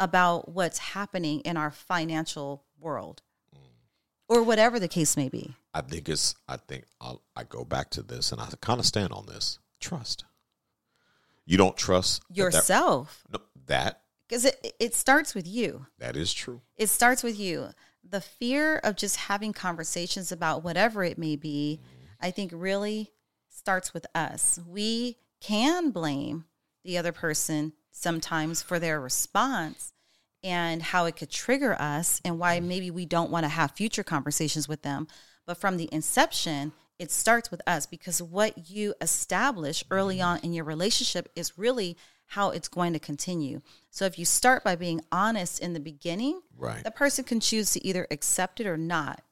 about 0.00 0.48
what's 0.48 0.78
happening 0.78 1.40
in 1.40 1.56
our 1.56 1.70
financial 1.70 2.64
world? 2.80 3.22
Mm. 3.54 3.60
Or 4.28 4.42
whatever 4.42 4.80
the 4.80 4.88
case 4.88 5.16
may 5.16 5.28
be. 5.28 5.54
I 5.72 5.80
think 5.82 6.08
it's. 6.08 6.34
I 6.48 6.56
think 6.56 6.84
I'll, 7.00 7.22
I 7.36 7.44
go 7.44 7.64
back 7.64 7.90
to 7.90 8.02
this, 8.02 8.32
and 8.32 8.40
I 8.40 8.48
kind 8.60 8.80
of 8.80 8.86
stand 8.86 9.12
on 9.12 9.26
this. 9.26 9.58
Trust. 9.80 10.24
You 11.46 11.58
don't 11.58 11.76
trust 11.76 12.22
Yourself. 12.32 13.24
That, 13.30 13.38
no, 13.38 13.44
that 13.66 14.00
Because 14.26 14.46
it, 14.46 14.74
it 14.80 14.94
starts 14.94 15.34
with 15.34 15.46
you. 15.46 15.86
that 15.98 16.16
is 16.16 16.32
true. 16.32 16.62
it 16.76 16.88
starts 16.88 17.22
with 17.22 17.38
you. 17.38 17.68
The 18.08 18.20
fear 18.22 18.78
of 18.78 18.96
just 18.96 19.16
having 19.16 19.52
conversations 19.52 20.32
about 20.32 20.64
whatever 20.64 21.04
it 21.04 21.18
may 21.18 21.36
be, 21.36 21.80
mm. 21.82 22.08
I 22.20 22.30
think 22.30 22.52
really 22.54 23.12
starts 23.64 23.94
with 23.94 24.06
us. 24.14 24.60
We 24.68 25.16
can 25.40 25.90
blame 25.90 26.44
the 26.84 26.98
other 26.98 27.12
person 27.12 27.72
sometimes 27.92 28.60
for 28.60 28.78
their 28.78 29.00
response 29.00 29.94
and 30.42 30.82
how 30.82 31.06
it 31.06 31.16
could 31.16 31.30
trigger 31.30 31.74
us 31.80 32.20
and 32.26 32.38
why 32.38 32.60
maybe 32.60 32.90
we 32.90 33.06
don't 33.06 33.30
want 33.30 33.44
to 33.44 33.48
have 33.48 33.70
future 33.70 34.04
conversations 34.04 34.68
with 34.68 34.82
them. 34.82 35.08
But 35.46 35.56
from 35.56 35.78
the 35.78 35.88
inception, 35.92 36.72
it 36.98 37.10
starts 37.10 37.50
with 37.50 37.62
us 37.66 37.86
because 37.86 38.20
what 38.20 38.68
you 38.68 38.92
establish 39.00 39.82
early 39.90 40.20
on 40.20 40.40
in 40.40 40.52
your 40.52 40.64
relationship 40.66 41.30
is 41.34 41.56
really 41.56 41.96
how 42.26 42.50
it's 42.50 42.68
going 42.68 42.92
to 42.92 42.98
continue. 42.98 43.62
So 43.90 44.04
if 44.04 44.18
you 44.18 44.26
start 44.26 44.62
by 44.62 44.76
being 44.76 45.00
honest 45.10 45.58
in 45.58 45.72
the 45.72 45.80
beginning, 45.80 46.42
Right. 46.58 46.84
the 46.84 46.90
person 46.90 47.24
can 47.24 47.40
choose 47.40 47.72
to 47.72 47.86
either 47.86 48.06
accept 48.10 48.60
it 48.60 48.66
or 48.66 48.76
not. 48.76 49.22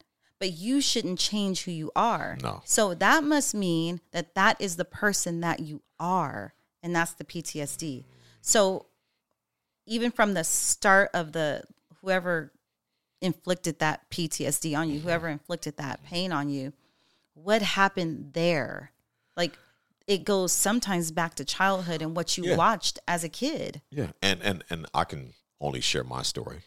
But 0.43 0.55
you 0.55 0.81
shouldn't 0.81 1.21
change 1.21 1.63
who 1.63 1.71
you 1.71 1.93
are. 1.95 2.37
No. 2.43 2.63
So 2.65 2.95
that 2.95 3.23
must 3.23 3.55
mean 3.55 4.01
that 4.11 4.35
that 4.35 4.61
is 4.61 4.75
the 4.75 4.85
person 4.85 5.41
that 5.43 5.61
you 5.61 5.83
are, 6.01 6.53
and 6.83 6.97
that's 6.97 7.13
the 7.13 7.23
PTSD. 7.23 8.07
So 8.41 8.87
even 9.87 10.11
from 10.11 10.35
the 10.35 10.43
start 10.43 11.11
of 11.15 11.31
the 11.31 11.63
whoever 12.01 12.51
inflicted 13.21 13.79
that 13.79 14.11
PTSD 14.11 14.77
on 14.77 14.91
you, 14.91 14.99
whoever 14.99 15.29
inflicted 15.29 15.77
that 15.77 16.03
pain 16.03 16.33
on 16.33 16.49
you, 16.49 16.73
what 17.35 17.63
happened 17.63 18.33
there? 18.33 18.91
Like 19.37 19.57
it 20.09 20.25
goes 20.25 20.51
sometimes 20.51 21.13
back 21.13 21.37
to 21.37 21.45
childhood 21.45 22.03
and 22.03 22.17
what 22.17 22.37
you 22.37 22.47
Yeah. 22.47 22.57
watched 22.57 22.99
as 23.07 23.23
a 23.23 23.29
kid. 23.29 23.81
Yeah, 23.93 24.11
and 24.21 24.43
and 24.43 24.65
and 24.69 24.87
I 24.93 25.05
can 25.05 25.35
only 25.61 25.81
share 25.81 26.03
my 26.03 26.23
story. 26.23 26.63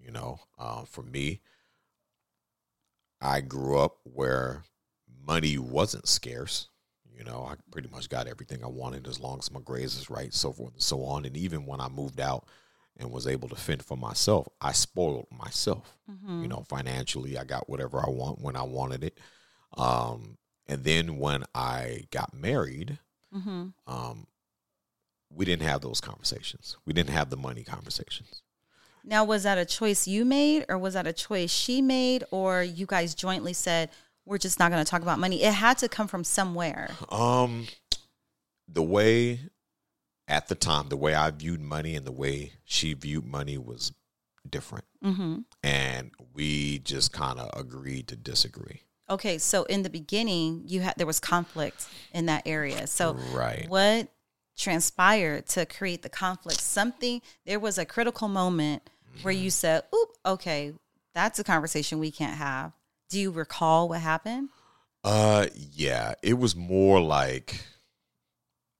You 0.00 0.12
know, 0.12 0.42
uh, 0.56 0.84
for 0.84 1.02
me, 1.02 1.40
I 3.20 3.40
grew 3.40 3.78
up 3.78 3.98
where 4.04 4.64
money 5.26 5.58
wasn't 5.58 6.08
scarce. 6.08 6.68
You 7.16 7.24
know, 7.24 7.46
I 7.50 7.54
pretty 7.70 7.88
much 7.88 8.08
got 8.10 8.26
everything 8.26 8.62
I 8.62 8.68
wanted 8.68 9.06
as 9.08 9.18
long 9.18 9.38
as 9.38 9.50
my 9.50 9.60
grades 9.60 9.96
was 9.96 10.10
right, 10.10 10.32
so 10.34 10.52
forth 10.52 10.74
and 10.74 10.82
so 10.82 11.02
on. 11.04 11.24
And 11.24 11.36
even 11.36 11.64
when 11.64 11.80
I 11.80 11.88
moved 11.88 12.20
out 12.20 12.46
and 12.98 13.10
was 13.10 13.26
able 13.26 13.48
to 13.48 13.56
fend 13.56 13.82
for 13.82 13.96
myself, 13.96 14.46
I 14.60 14.72
spoiled 14.72 15.26
myself. 15.30 15.96
You 16.42 16.48
know, 16.48 16.64
financially, 16.68 17.38
I 17.38 17.44
got 17.44 17.68
whatever 17.70 17.98
I 18.00 18.10
want 18.10 18.40
when 18.42 18.54
I 18.54 18.62
wanted 18.62 19.02
it. 19.02 19.18
Um, 19.78 20.36
and 20.66 20.84
then 20.84 21.18
when 21.18 21.44
I 21.54 22.04
got 22.10 22.34
married, 22.34 22.98
Mm-hmm. 23.34 23.68
um, 23.86 24.26
we 25.30 25.44
didn't 25.44 25.66
have 25.66 25.80
those 25.82 26.00
conversations. 26.00 26.76
We 26.86 26.92
didn't 26.92 27.10
have 27.10 27.28
the 27.28 27.36
money 27.36 27.64
conversations. 27.64 28.42
Now, 29.08 29.24
was 29.24 29.44
that 29.44 29.56
a 29.56 29.64
choice 29.64 30.08
you 30.08 30.24
made, 30.24 30.64
or 30.68 30.76
was 30.76 30.94
that 30.94 31.06
a 31.06 31.12
choice 31.12 31.50
she 31.50 31.80
made, 31.80 32.24
or 32.32 32.62
you 32.62 32.86
guys 32.86 33.14
jointly 33.14 33.52
said 33.52 33.88
we're 34.24 34.36
just 34.38 34.58
not 34.58 34.72
going 34.72 34.84
to 34.84 34.90
talk 34.90 35.00
about 35.02 35.20
money? 35.20 35.42
It 35.44 35.54
had 35.54 35.78
to 35.78 35.88
come 35.88 36.08
from 36.08 36.24
somewhere. 36.24 36.90
Um, 37.10 37.68
the 38.66 38.82
way 38.82 39.40
at 40.26 40.48
the 40.48 40.56
time, 40.56 40.88
the 40.88 40.96
way 40.96 41.14
I 41.14 41.30
viewed 41.30 41.60
money 41.60 41.94
and 41.94 42.04
the 42.04 42.10
way 42.12 42.54
she 42.64 42.94
viewed 42.94 43.24
money 43.24 43.56
was 43.56 43.92
different, 44.48 44.84
Mm-hmm. 45.04 45.40
and 45.62 46.10
we 46.34 46.80
just 46.80 47.12
kind 47.12 47.38
of 47.38 47.48
agreed 47.58 48.08
to 48.08 48.16
disagree. 48.16 48.82
Okay, 49.08 49.38
so 49.38 49.62
in 49.64 49.84
the 49.84 49.90
beginning, 49.90 50.62
you 50.66 50.80
had 50.80 50.94
there 50.96 51.06
was 51.06 51.20
conflict 51.20 51.86
in 52.12 52.26
that 52.26 52.42
area. 52.44 52.88
So 52.88 53.12
Right. 53.32 53.66
what 53.68 54.08
transpired 54.56 55.46
to 55.50 55.64
create 55.66 56.02
the 56.02 56.08
conflict? 56.08 56.60
Something 56.60 57.22
there 57.44 57.60
was 57.60 57.78
a 57.78 57.84
critical 57.84 58.26
moment 58.26 58.88
where 59.22 59.32
you 59.34 59.50
said, 59.50 59.84
"Oop, 59.94 60.08
okay, 60.24 60.72
that's 61.14 61.38
a 61.38 61.44
conversation 61.44 61.98
we 61.98 62.10
can't 62.10 62.36
have." 62.36 62.72
Do 63.08 63.20
you 63.20 63.30
recall 63.30 63.88
what 63.88 64.00
happened? 64.00 64.48
Uh, 65.04 65.46
yeah, 65.54 66.14
it 66.22 66.34
was 66.34 66.56
more 66.56 67.00
like 67.00 67.64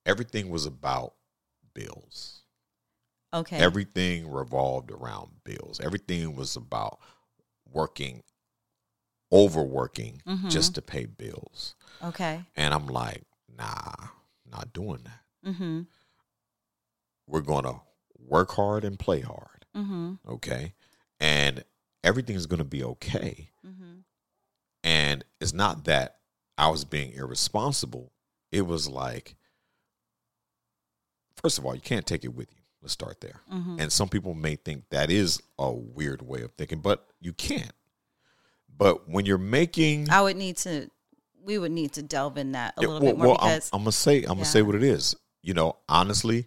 everything 0.05 0.51
was 0.51 0.67
about 0.67 1.15
bills. 1.75 2.43
Okay. 3.33 3.57
Everything 3.59 4.31
revolved 4.31 4.91
around 4.91 5.31
bills. 5.45 5.79
Everything 5.81 6.35
was 6.35 6.57
about 6.57 6.99
working, 7.71 8.23
overworking 9.33 10.23
Mhm. 10.27 10.51
just 10.51 10.75
to 10.75 10.83
pay 10.83 11.07
bills. 11.07 11.75
okay. 12.03 12.45
And 12.57 12.75
I'm 12.75 12.87
like, 12.87 13.25
nah, 13.49 13.93
not 14.45 14.73
doing 14.73 15.03
that. 15.05 15.25
Mm-hmm. 15.51 15.83
We're 17.27 17.41
going 17.41 17.65
to 17.65 17.81
work 18.19 18.53
hard 18.53 18.85
and 18.85 18.99
play 18.99 19.21
hard. 19.21 19.56
Mm-hmm. 19.77 20.15
Okay. 20.29 20.75
And 21.21 21.65
everything 22.03 22.37
is 22.37 22.47
going 22.47 22.59
to 22.59 22.65
be 22.65 22.83
okay. 22.85 23.51
Mm-hmm. 23.67 24.01
And 24.85 25.25
it's 25.41 25.53
not 25.53 25.85
that 25.85 26.17
I 26.57 26.69
was 26.69 26.85
being 26.85 27.13
irresponsible. 27.13 28.13
It 28.53 28.63
was 28.63 28.89
like, 28.89 29.37
first 31.43 31.59
of 31.59 31.67
all, 31.67 31.75
you 31.75 31.81
can't 31.81 32.07
take 32.07 32.25
it 32.25 32.35
with 32.35 32.51
you. 32.53 32.59
Let's 32.83 32.93
start 32.93 33.21
there. 33.21 33.41
Mm-hmm. 33.53 33.81
And 33.81 33.93
some 33.93 34.09
people 34.09 34.35
may 34.35 34.57
think 34.57 34.85
that 34.91 35.11
is 35.11 35.43
a 35.59 35.73
weird 35.73 36.23
way 36.23 36.43
of 36.43 36.53
thinking, 36.53 36.81
but 36.81 37.07
you 37.21 37.33
can't. 37.33 37.73
But 38.79 39.09
when 39.09 39.27
you're 39.27 39.39
making, 39.39 40.11
I 40.11 40.21
would 40.23 40.37
need 40.37 40.59
to. 40.59 40.91
We 41.43 41.59
would 41.59 41.73
need 41.73 41.93
to 41.93 42.03
delve 42.03 42.37
in 42.39 42.53
that 42.53 42.75
a 42.77 42.83
Yeah, 42.83 42.89
little 42.89 43.03
well, 43.03 43.13
bit 43.13 43.19
more 43.19 43.27
well, 43.29 43.39
I'm- 43.41 43.55
because 43.55 43.71
I'm, 43.73 43.81
gonna 43.81 43.93
say, 43.93 44.19
I'm 44.23 44.35
gonna 44.35 44.45
say 44.45 44.63
what 44.63 44.75
it 44.75 44.83
is. 44.83 45.15
You 45.43 45.55
know, 45.55 45.77
honestly, 45.89 46.47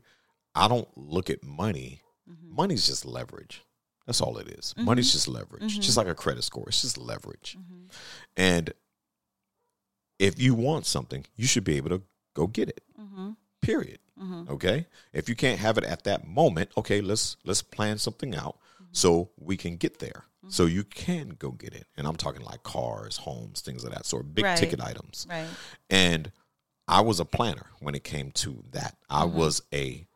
I 0.53 0.67
don't 0.67 0.87
look 0.95 1.29
at 1.29 1.43
money. 1.43 2.01
Mhm. 2.29 2.49
Money's 2.55 2.85
just 2.87 3.05
leverage. 3.05 3.63
That's 4.05 4.21
all 4.21 4.37
it 4.37 4.47
is. 4.47 4.73
Mhm. 4.77 4.85
Money's 4.85 5.11
just 5.11 5.27
leverage, 5.27 5.79
just 5.79 5.97
like 5.97 6.07
a 6.07 6.15
credit 6.15 6.43
score. 6.43 6.65
It's 6.67 6.81
just 6.81 6.97
leverage. 6.97 7.57
Mhm. 7.59 7.89
And 8.37 8.73
if 10.17 10.39
you 10.39 10.53
want 10.53 10.85
something, 10.85 11.25
you 11.35 11.47
should 11.47 11.63
be 11.63 11.77
able 11.77 11.89
to 11.89 12.01
go 12.33 12.47
get 12.47 12.69
it. 12.69 12.83
Mhm. 12.99 13.35
Period. 13.61 13.99
Okay. 14.49 14.85
If 15.13 15.29
you 15.29 15.35
can't 15.35 15.59
have 15.61 15.77
it 15.77 15.85
at 15.85 16.03
that 16.03 16.27
moment, 16.27 16.71
okay, 16.75 16.99
let's 16.99 17.37
let's 17.45 17.61
plan 17.61 17.97
something 17.97 18.35
out 18.35 18.59
so 18.91 19.29
we 19.37 19.55
can 19.55 19.77
get 19.77 19.99
there. 19.99 20.25
So 20.49 20.65
you 20.65 20.83
can 20.83 21.29
go 21.29 21.51
get 21.51 21.73
it. 21.73 21.87
And 21.95 22.05
I'm 22.07 22.15
talking 22.15 22.41
like 22.41 22.63
cars, 22.63 23.17
homes, 23.17 23.61
things 23.61 23.83
of 23.83 23.91
that 23.91 24.05
sort, 24.05 24.33
big 24.33 24.43
Right. 24.45 24.57
ticket 24.57 24.81
items. 24.81 25.25
right. 25.29 25.47
And 25.89 26.31
I 26.87 27.01
was 27.01 27.19
a 27.19 27.25
planner 27.25 27.67
when 27.79 27.93
it 27.95 28.03
came 28.03 28.31
to 28.31 28.63
that. 28.71 28.97
I 29.09 29.25
Mm-hmm. 29.25 29.37
was 29.37 29.61
a 29.73 30.07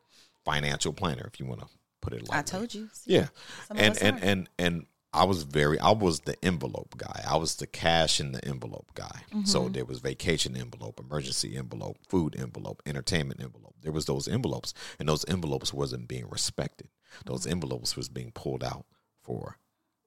financial 0.44 0.92
planner, 0.92 1.26
if 1.32 1.38
you 1.40 1.46
want 1.46 1.60
to 1.60 1.68
put 2.04 2.12
it 2.12 2.28
like 2.28 2.38
I 2.38 2.42
told 2.42 2.74
you. 2.74 2.88
Yeah. 3.06 3.28
And 3.74 4.00
and, 4.02 4.22
and 4.22 4.48
and 4.58 4.86
I 5.12 5.24
was 5.24 5.44
very 5.44 5.78
I 5.78 5.92
was 5.92 6.20
the 6.20 6.36
envelope 6.44 6.96
guy. 6.96 7.22
I 7.28 7.36
was 7.36 7.56
the 7.56 7.66
cash 7.66 8.20
in 8.20 8.32
the 8.32 8.44
envelope 8.44 8.90
guy. 8.94 9.22
Mm-hmm. 9.30 9.44
So 9.44 9.68
there 9.68 9.84
was 9.84 9.98
vacation 10.00 10.56
envelope, 10.56 10.98
emergency 11.00 11.56
envelope, 11.56 11.98
food 12.08 12.34
envelope, 12.38 12.82
entertainment 12.86 13.40
envelope. 13.42 13.74
There 13.82 13.92
was 13.92 14.06
those 14.06 14.26
envelopes 14.28 14.74
and 14.98 15.08
those 15.08 15.24
envelopes 15.26 15.72
wasn't 15.72 16.08
being 16.08 16.28
respected. 16.28 16.88
Those 17.26 17.42
Mm-hmm. 17.42 17.52
envelopes 17.52 17.96
was 17.96 18.08
being 18.08 18.32
pulled 18.32 18.64
out 18.64 18.86
for 19.22 19.58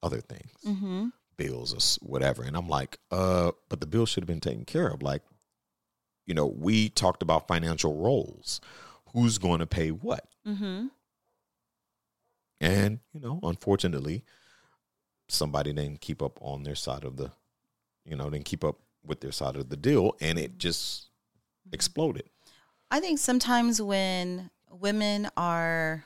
other 0.04 0.20
things 0.22 0.52
Mm-hmm. 0.66 1.08
bills 1.38 1.74
or 1.74 2.06
whatever. 2.08 2.44
And 2.44 2.58
I'm 2.58 2.68
like, 2.68 2.98
uh, 3.12 3.52
but 3.70 3.80
the 3.80 3.88
bill 3.88 4.06
should 4.06 4.24
have 4.24 4.28
been 4.28 4.42
taken 4.42 4.66
care 4.66 4.88
of. 4.90 5.02
Like, 5.02 5.22
you 6.26 6.34
know, 6.34 6.46
we 6.48 6.90
talked 6.90 7.22
about 7.24 7.48
financial 7.48 7.96
roles. 7.96 8.60
Who's 9.14 9.38
going 9.38 9.60
to 9.60 9.66
pay 9.66 9.90
what? 9.92 10.26
Mm-hmm. 10.46 10.88
And, 12.60 13.00
you 13.14 13.20
know, 13.20 13.40
unfortunately, 13.44 14.24
somebody 15.28 15.74
didn't 15.74 16.02
keep 16.02 16.22
up 16.22 16.40
on 16.42 16.64
their 16.64 16.76
side 16.76 17.04
of 17.04 17.18
the, 17.18 17.32
you 18.06 18.16
know, 18.16 18.30
didn't 18.30 18.46
keep 18.46 18.64
up 18.64 18.78
with 19.06 19.22
their 19.22 19.32
side 19.32 19.56
of 19.56 19.70
the 19.70 19.78
deal 19.78 20.16
and 20.22 20.38
it 20.40 20.58
just 20.58 21.08
exploded. 21.72 22.24
I 22.90 23.00
think 23.00 23.20
sometimes 23.20 23.82
when 23.82 24.50
women 24.72 25.30
are 25.38 26.06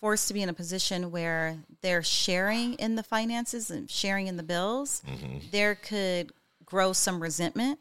forced 0.00 0.28
to 0.28 0.34
be 0.34 0.42
in 0.42 0.48
a 0.48 0.52
position 0.54 1.10
where 1.10 1.58
they're 1.80 2.02
sharing 2.02 2.74
in 2.74 2.96
the 2.96 3.02
finances 3.02 3.70
and 3.70 3.90
sharing 3.90 4.26
in 4.26 4.36
the 4.36 4.42
bills, 4.42 5.02
hmm 5.06 5.38
there 5.50 5.74
could 5.74 6.32
grow 6.64 6.92
some 6.92 7.20
resentment. 7.20 7.78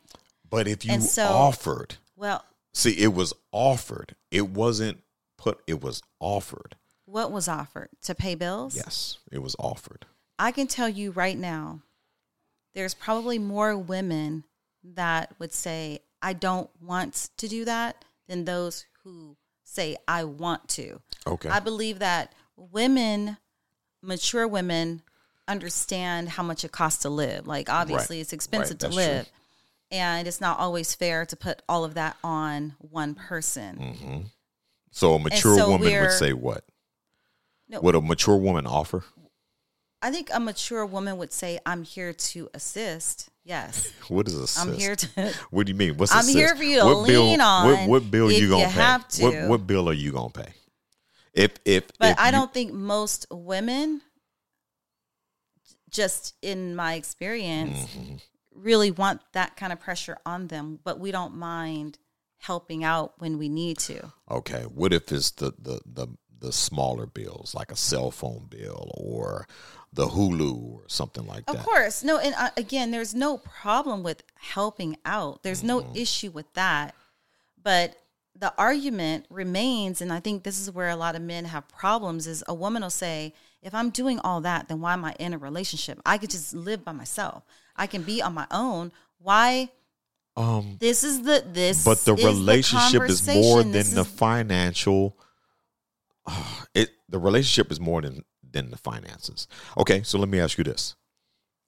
But 0.49 0.67
if 0.67 0.83
you 0.85 0.99
so- 1.01 1.27
offered, 1.27 1.95
Well, 2.15 2.43
see, 2.73 2.91
it 2.97 3.13
was 3.13 3.33
offered. 3.51 4.15
It 4.29 4.49
wasn't 4.49 5.01
put, 5.41 5.61
it 5.67 5.81
was 5.81 6.01
offered. 6.19 6.75
what 7.05 7.31
was 7.31 7.47
offered 7.47 7.89
to 8.03 8.15
pay 8.15 8.35
bills? 8.35 8.75
Yes, 8.75 9.17
it 9.31 9.39
was 9.39 9.55
offered. 9.59 10.05
I 10.39 10.51
can 10.51 10.67
tell 10.67 10.87
you 10.87 11.11
right 11.11 11.37
now, 11.37 11.81
there's 12.73 12.93
probably 12.93 13.37
more 13.37 13.77
women 13.77 14.43
that 14.83 15.33
would 15.39 15.51
say, 15.53 15.99
I 16.21 16.33
don't 16.33 16.69
want 16.81 17.29
to 17.37 17.47
do 17.47 17.65
that 17.65 18.05
than 18.27 18.45
those 18.45 18.85
who 19.03 19.35
say, 19.63 19.97
I 20.07 20.23
want 20.23 20.67
to. 20.69 21.01
Okay. 21.27 21.49
I 21.49 21.59
believe 21.59 21.99
that 21.99 22.33
women, 22.55 23.37
mature 24.01 24.47
women, 24.47 25.01
understand 25.47 26.29
how 26.29 26.43
much 26.43 26.63
it 26.63 26.71
costs 26.71 27.01
to 27.01 27.09
live. 27.09 27.45
Like, 27.45 27.69
obviously, 27.69 28.21
it's 28.21 28.31
expensive 28.33 28.77
to 28.79 28.87
that's 28.87 28.95
true. 28.95 29.03
live. 29.03 29.29
And 29.91 30.27
it's 30.27 30.39
not 30.39 30.59
always 30.59 30.95
fair 30.95 31.25
to 31.25 31.35
put 31.35 31.61
all 31.67 31.83
of 31.83 31.95
that 31.95 32.15
on 32.23 32.75
one 32.79 33.15
person. 33.15 33.75
hmm 33.75 34.17
So 34.91 35.13
a 35.15 35.19
mature 35.19 35.55
so 35.55 35.69
woman 35.69 35.91
would 36.01 36.11
say 36.11 36.33
what? 36.33 36.65
No. 37.69 37.79
Would 37.81 37.95
a 37.95 38.01
mature 38.01 38.35
woman 38.37 38.67
offer? 38.67 39.03
I 40.01 40.11
think 40.11 40.29
a 40.33 40.39
mature 40.39 40.85
woman 40.85 41.17
would 41.17 41.31
say, 41.31 41.59
I'm 41.65 41.83
here 41.83 42.11
to 42.11 42.49
assist. 42.53 43.29
Yes. 43.43 43.91
What 44.09 44.27
is 44.27 44.35
assist? 44.35 44.59
I'm 44.67 44.73
here 44.73 44.95
to. 44.95 45.33
What 45.51 45.65
do 45.67 45.71
you 45.71 45.77
mean? 45.77 45.95
What's 45.97 46.11
I'm 46.11 46.19
assist? 46.19 46.37
here 46.37 46.55
for 46.55 46.63
you 46.63 46.79
to 46.79 46.85
what 46.85 47.07
bill, 47.07 47.23
lean 47.23 47.39
on 47.41 47.67
What, 47.67 47.89
what 47.89 48.11
bill 48.11 48.31
you 48.31 48.49
gonna 48.49 48.63
you 48.63 48.67
pay? 48.67 48.71
have 48.73 49.07
to. 49.09 49.23
What, 49.23 49.49
what 49.49 49.67
bill 49.67 49.87
are 49.89 49.93
you 49.93 50.11
gonna 50.11 50.29
pay? 50.29 50.53
If 51.33 51.51
if 51.63 51.83
But 51.97 52.11
if 52.11 52.19
I 52.19 52.25
you- 52.27 52.31
don't 52.33 52.53
think 52.53 52.73
most 52.73 53.27
women, 53.31 54.01
just 55.89 56.35
in 56.41 56.75
my 56.75 56.95
experience, 56.95 57.77
Mhm. 57.95 58.21
really 58.53 58.91
want 58.91 59.21
that 59.33 59.55
kind 59.55 59.71
of 59.71 59.79
pressure 59.79 60.17
on 60.25 60.47
them. 60.47 60.79
But 60.83 60.99
we 60.99 61.11
don't 61.11 61.35
mind 61.35 61.97
helping 62.41 62.83
out 62.83 63.13
when 63.19 63.37
we 63.37 63.47
need 63.49 63.77
to. 63.77 64.11
Okay. 64.29 64.63
What 64.63 64.93
if 64.93 65.11
it's 65.11 65.31
the 65.31 65.53
the 65.57 65.81
the 65.85 66.07
the 66.39 66.51
smaller 66.51 67.05
bills, 67.05 67.53
like 67.53 67.71
a 67.71 67.75
cell 67.75 68.09
phone 68.09 68.47
bill 68.49 68.91
or 68.97 69.47
the 69.93 70.07
Hulu 70.07 70.55
or 70.73 70.81
something 70.87 71.27
like 71.27 71.43
Of 71.47 71.53
that? 71.55 71.59
Of 71.59 71.65
course. 71.65 72.03
No, 72.03 72.17
and 72.17 72.33
uh, 72.35 72.49
again, 72.57 72.89
there's 72.91 73.13
no 73.13 73.37
problem 73.37 74.01
with 74.03 74.23
helping 74.39 74.97
out. 75.05 75.43
There's 75.43 75.63
no 75.63 75.81
Mm-hmm. 75.81 75.97
issue 75.97 76.31
with 76.31 76.51
that. 76.53 76.95
But 77.61 77.95
the 78.35 78.51
argument 78.57 79.27
remains, 79.29 80.01
and 80.01 80.11
I 80.11 80.19
think 80.19 80.41
this 80.43 80.59
is 80.59 80.71
where 80.71 80.89
a 80.89 80.95
lot 80.95 81.15
of 81.15 81.21
men 81.21 81.45
have 81.45 81.67
problems, 81.67 82.25
is 82.25 82.43
a 82.47 82.55
woman 82.55 82.81
will 82.81 82.89
say, 82.89 83.33
if 83.61 83.75
I'm 83.75 83.91
doing 83.91 84.17
all 84.19 84.41
that, 84.41 84.67
then 84.67 84.81
why 84.81 84.93
am 84.93 85.05
I 85.05 85.13
in 85.19 85.33
a 85.33 85.37
relationship? 85.37 86.01
I 86.07 86.17
could 86.17 86.31
just 86.31 86.55
live 86.55 86.83
by 86.83 86.93
myself. 86.93 87.43
I 87.75 87.85
can 87.85 88.01
be 88.01 88.19
on 88.19 88.33
my 88.33 88.47
own. 88.49 88.91
Why? 89.19 89.69
Um, 90.41 90.77
This 90.79 91.03
is 91.03 91.21
the 91.21 91.43
this 91.45 91.83
but 91.83 91.99
the 91.99 92.13
relationship 92.15 93.03
is 93.03 93.27
more 93.27 93.61
than 93.63 93.71
This 93.71 93.91
the 93.93 94.01
is- 94.01 94.07
financial. 94.07 95.17
it 96.73 96.89
the 97.09 97.19
relationship 97.19 97.71
is 97.71 97.79
more 97.79 98.01
than 98.01 98.23
than 98.43 98.69
the 98.71 98.77
finances. 98.77 99.47
Okay, 99.77 100.03
so 100.03 100.17
let 100.19 100.29
me 100.29 100.39
ask 100.39 100.57
you 100.57 100.63
this: 100.63 100.95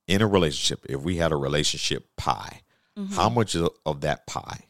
in 0.08 0.22
a 0.22 0.28
relationship, 0.28 0.86
if 0.90 1.02
we 1.02 1.18
had 1.18 1.32
a 1.32 1.36
relationship 1.38 2.08
pie, 2.18 2.62
Mm-hmm. 2.96 3.16
how 3.16 3.28
much 3.28 3.56
of, 3.56 3.70
of 3.88 4.02
that 4.02 4.28
pie, 4.28 4.68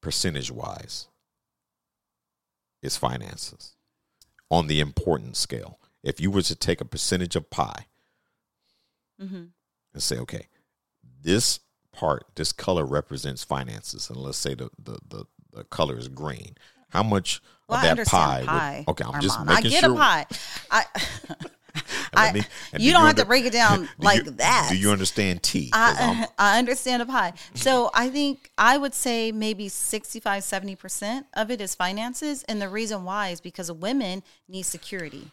percentage 0.00 0.50
wise, 0.50 1.06
is 2.82 2.96
finances 2.96 3.76
on 4.50 4.66
the 4.66 4.80
importance 4.80 5.38
scale? 5.38 5.78
If 6.02 6.20
you 6.20 6.30
were 6.32 6.42
to 6.42 6.56
take 6.56 6.80
a 6.80 6.84
percentage 6.84 7.36
of 7.36 7.48
pie 7.48 7.86
mm-hmm. 9.22 9.44
and 9.94 10.02
say, 10.02 10.18
okay, 10.18 10.48
this 11.22 11.60
part, 11.92 12.26
this 12.36 12.52
color 12.52 12.84
represents 12.84 13.44
finances, 13.44 14.08
and 14.10 14.16
let's 14.18 14.38
say 14.38 14.54
the 14.54 14.70
the 14.82 14.98
the, 15.08 15.24
the 15.52 15.64
color 15.64 15.98
is 15.98 16.08
green. 16.08 16.56
How 16.90 17.02
much 17.04 17.40
Well, 17.68 17.78
of 17.78 17.84
I 17.84 17.94
that 17.94 18.06
pie? 18.08 18.42
pie. 18.46 18.84
would, 18.86 18.90
okay, 18.92 19.04
I'm 19.04 19.20
just 19.20 19.38
making 19.44 19.66
I 19.66 19.68
get 19.68 19.84
sure. 19.84 19.92
a 19.92 19.96
pie. 19.96 20.26
I, 20.70 20.84
I- 22.14 22.32
me- 22.32 22.40
you 22.72 22.78
do 22.90 22.92
don't 22.92 23.00
have 23.02 23.10
under- 23.10 23.22
to 23.22 23.26
break 23.28 23.44
it 23.44 23.52
down 23.52 23.82
do 23.84 23.88
like 23.98 24.24
you- 24.24 24.30
that. 24.32 24.68
Do 24.72 24.76
you 24.76 24.90
understand 24.90 25.42
tea? 25.42 25.70
I, 25.72 26.26
I 26.36 26.58
understand 26.58 27.00
a 27.02 27.06
pie. 27.06 27.32
So 27.54 27.90
I 27.94 28.08
think 28.10 28.50
I 28.58 28.76
would 28.76 28.92
say 28.94 29.30
maybe 29.30 29.68
65, 29.68 30.42
70% 30.42 31.24
of 31.34 31.50
it 31.52 31.60
is 31.60 31.76
finances. 31.76 32.42
And 32.48 32.60
the 32.60 32.68
reason 32.68 33.04
why 33.04 33.28
is 33.28 33.40
because 33.40 33.70
women 33.70 34.24
need 34.48 34.62
security. 34.62 35.30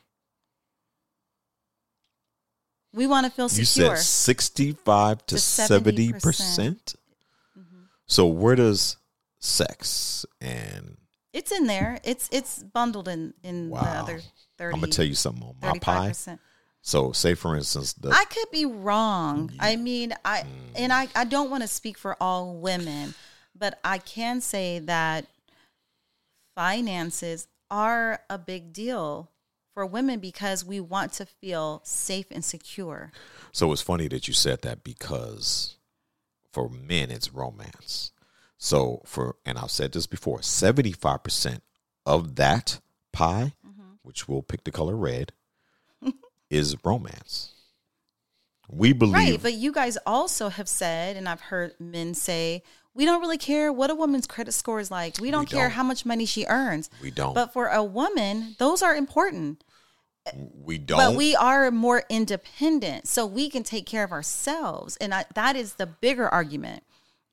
We 2.98 3.08
want 3.08 3.26
to 3.26 3.32
feel 3.32 3.48
secure. 3.48 3.92
You 3.92 3.96
said 3.98 4.04
65 4.06 5.26
to 5.28 5.36
To 5.36 5.40
70 5.42 6.14
70%. 6.14 6.22
percent. 6.22 6.96
Mm-hmm. 7.58 7.84
So 8.08 8.28
where 8.28 8.56
does 8.56 8.98
sex 9.40 10.26
and 10.42 10.98
It's 11.32 11.52
in 11.52 11.68
there. 11.68 12.00
It's 12.04 12.28
it's 12.32 12.64
bundled 12.64 13.08
in 13.08 13.34
in 13.44 13.70
the 13.70 13.76
other 13.78 14.20
30 14.58 14.74
I'm 14.74 14.80
gonna 14.82 14.92
tell 14.92 15.06
you 15.06 15.14
something 15.16 15.44
on 15.44 15.56
my 15.62 15.78
pie. 15.80 16.10
35%. 16.10 16.40
So 16.82 17.12
say 17.12 17.34
for 17.36 17.56
instance 17.56 17.94
the 17.94 18.10
I 18.10 18.26
could 18.26 18.50
be 18.52 18.66
wrong. 18.66 19.52
I 19.60 19.76
mean, 19.76 20.14
I 20.26 20.40
Mm. 20.42 20.48
and 20.76 20.94
I, 20.94 21.08
I 21.16 21.24
don't 21.26 21.50
want 21.52 21.62
to 21.64 21.68
speak 21.68 21.98
for 21.98 22.16
all 22.22 22.56
women, 22.56 23.14
but 23.56 23.80
I 23.84 23.98
can 24.00 24.42
say 24.42 24.80
that 24.80 25.28
finances 26.56 27.48
are 27.70 28.22
a 28.30 28.38
big 28.38 28.74
deal 28.74 29.30
for 29.78 29.86
women 29.86 30.20
because 30.20 30.66
we 30.66 30.80
want 30.80 31.14
to 31.14 31.24
feel 31.24 31.82
safe 31.84 32.26
and 32.32 32.44
secure. 32.44 33.12
so 33.52 33.72
it's 33.72 33.80
funny 33.84 34.08
that 34.08 34.28
you 34.28 34.34
said 34.34 34.64
that 34.64 34.84
because 34.84 35.76
for 36.52 36.68
men 36.68 37.12
it's 37.12 37.32
romance. 37.32 38.12
So 38.58 39.04
for 39.06 39.36
and 39.46 39.56
I've 39.56 39.70
said 39.70 39.92
this 39.92 40.08
before, 40.08 40.42
75 40.42 41.22
percent 41.22 41.62
of 42.08 42.38
that 42.38 42.80
pie, 43.14 43.54
Mm-hmm. 43.64 43.92
which 44.02 44.28
we'll 44.28 44.42
pick 44.42 44.64
the 44.64 44.72
color 44.72 44.96
red, 44.96 45.32
is 46.50 46.76
romance. 46.84 47.54
We 48.68 48.94
believe 48.94 49.14
Right, 49.14 49.40
but 49.40 49.54
you 49.54 49.72
guys 49.72 49.96
also 50.08 50.50
have 50.50 50.68
said 50.68 51.18
and 51.18 51.30
I've 51.30 51.42
heard 51.42 51.76
men 51.80 52.16
say 52.16 52.64
we 52.96 53.06
don't 53.06 53.22
really 53.22 53.38
care 53.38 53.72
what 53.72 53.92
a 53.92 53.96
woman's 53.96 54.26
credit 54.26 54.54
score 54.54 54.80
is 54.80 54.90
like. 54.90 55.20
We 55.22 55.30
don't 55.30 55.48
care 55.48 55.66
don't. 55.66 55.74
how 55.74 55.84
much 55.84 56.04
money 56.04 56.26
she 56.26 56.46
earns. 56.48 56.90
we 57.00 57.12
don't 57.12 57.36
But 57.36 57.54
for 57.54 57.68
a 57.68 57.84
woman, 57.84 58.56
those 58.58 58.82
are 58.82 58.96
important. 58.96 59.64
We 60.36 60.78
don't 60.78 60.98
but 60.98 61.16
we 61.16 61.36
are 61.36 61.72
more 61.72 62.04
independent 62.10 63.08
so 63.08 63.26
we 63.26 63.50
can 63.50 63.64
take 63.64 63.86
care 63.86 64.04
of 64.04 64.12
ourselves 64.12 64.98
and 64.98 65.14
I, 65.14 65.26
that 65.36 65.56
is 65.56 65.74
the 65.74 65.86
bigger 65.86 66.28
argument 66.28 66.84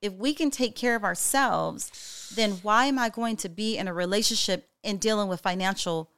if 0.03 0.13
we 0.13 0.35
can 0.35 0.51
take 0.51 0.75
care 0.75 0.97
of 0.97 1.05
ourselves 1.05 2.33
then 2.35 2.53
why 2.63 2.87
am 2.87 2.99
i 2.99 3.09
going 3.09 3.37
to 3.37 3.49
be 3.49 3.77
in 3.77 3.89
a 3.89 3.95
relationship 3.95 4.69
and 4.83 5.01
dealing 5.01 5.29
with 5.29 5.41
financial 5.41 6.11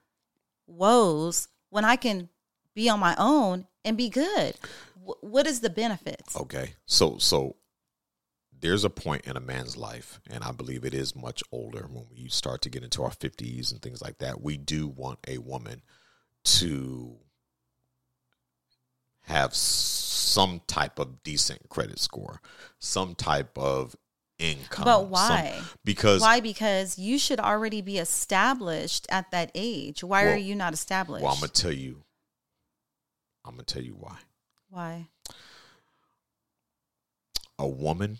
woes 0.67 1.49
when 1.71 1.85
i 1.85 1.97
can 1.97 2.29
be 2.75 2.89
on 2.89 3.01
my 3.01 3.15
own 3.19 3.67
and 3.85 3.97
be 3.97 4.09
good 4.09 4.55
Wh- 5.05 5.23
what 5.23 5.47
is 5.47 5.61
the 5.61 5.71
benefits 5.71 6.37
Okay. 6.37 6.75
So 6.87 7.19
so 7.19 7.57
there's 8.61 8.85
a 8.85 8.91
point 8.91 9.27
in 9.27 9.37
a 9.37 9.41
man's 9.41 9.77
life, 9.77 10.21
and 10.31 10.43
I 10.43 10.51
believe 10.53 10.85
it 10.85 10.95
is 10.95 11.15
much 11.15 11.43
older 11.53 11.87
when 11.91 12.07
we 12.11 12.29
start 12.29 12.63
to 12.63 12.71
get 12.71 12.83
into 12.83 13.03
our 13.03 13.11
fifties 13.11 13.71
and 13.71 13.83
things 13.83 14.01
like 14.01 14.19
that. 14.19 14.41
We 14.41 14.57
do 14.57 14.89
want 14.89 15.19
a 15.29 15.39
woman 15.39 15.83
to 16.47 17.17
have 19.23 19.55
some 19.55 20.61
type 20.67 20.99
of 20.99 21.23
decent 21.23 21.69
credit 21.69 21.99
score, 21.99 22.41
some 22.79 23.15
type 23.15 23.57
of 23.59 23.97
income. 24.39 24.85
But 24.85 25.01
some- 25.01 25.11
why? 25.11 25.63
because 25.85 26.21
why 26.21 26.41
because 26.41 26.99
you 26.99 27.19
should 27.19 27.41
already 27.41 27.81
be 27.81 27.99
established 27.99 29.07
at 29.11 29.31
that 29.31 29.51
age 29.55 30.05
why 30.05 30.25
are 30.25 30.37
you 30.37 30.55
not 30.55 30.75
established 30.75 31.25
well, 31.25 31.33
I'm 31.33 31.41
gonna 31.41 31.53
tell 31.53 31.73
you. 31.73 32.03
I'm 33.45 33.53
gonna 33.53 33.65
tell 33.65 33.83
you 33.83 33.95
why. 33.95 34.19
why 34.69 35.09
a 37.59 37.67
woman, 37.67 38.19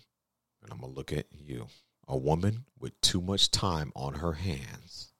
and 0.63 0.71
I'm 0.71 0.79
gonna 0.79 0.93
look 0.93 1.13
at 1.13 1.27
you, 1.31 1.67
a 2.07 2.17
woman 2.17 2.65
with 2.79 2.99
too 3.01 3.21
much 3.21 3.51
time 3.51 3.91
on 3.95 4.15
her 4.15 4.33
hands 4.33 5.13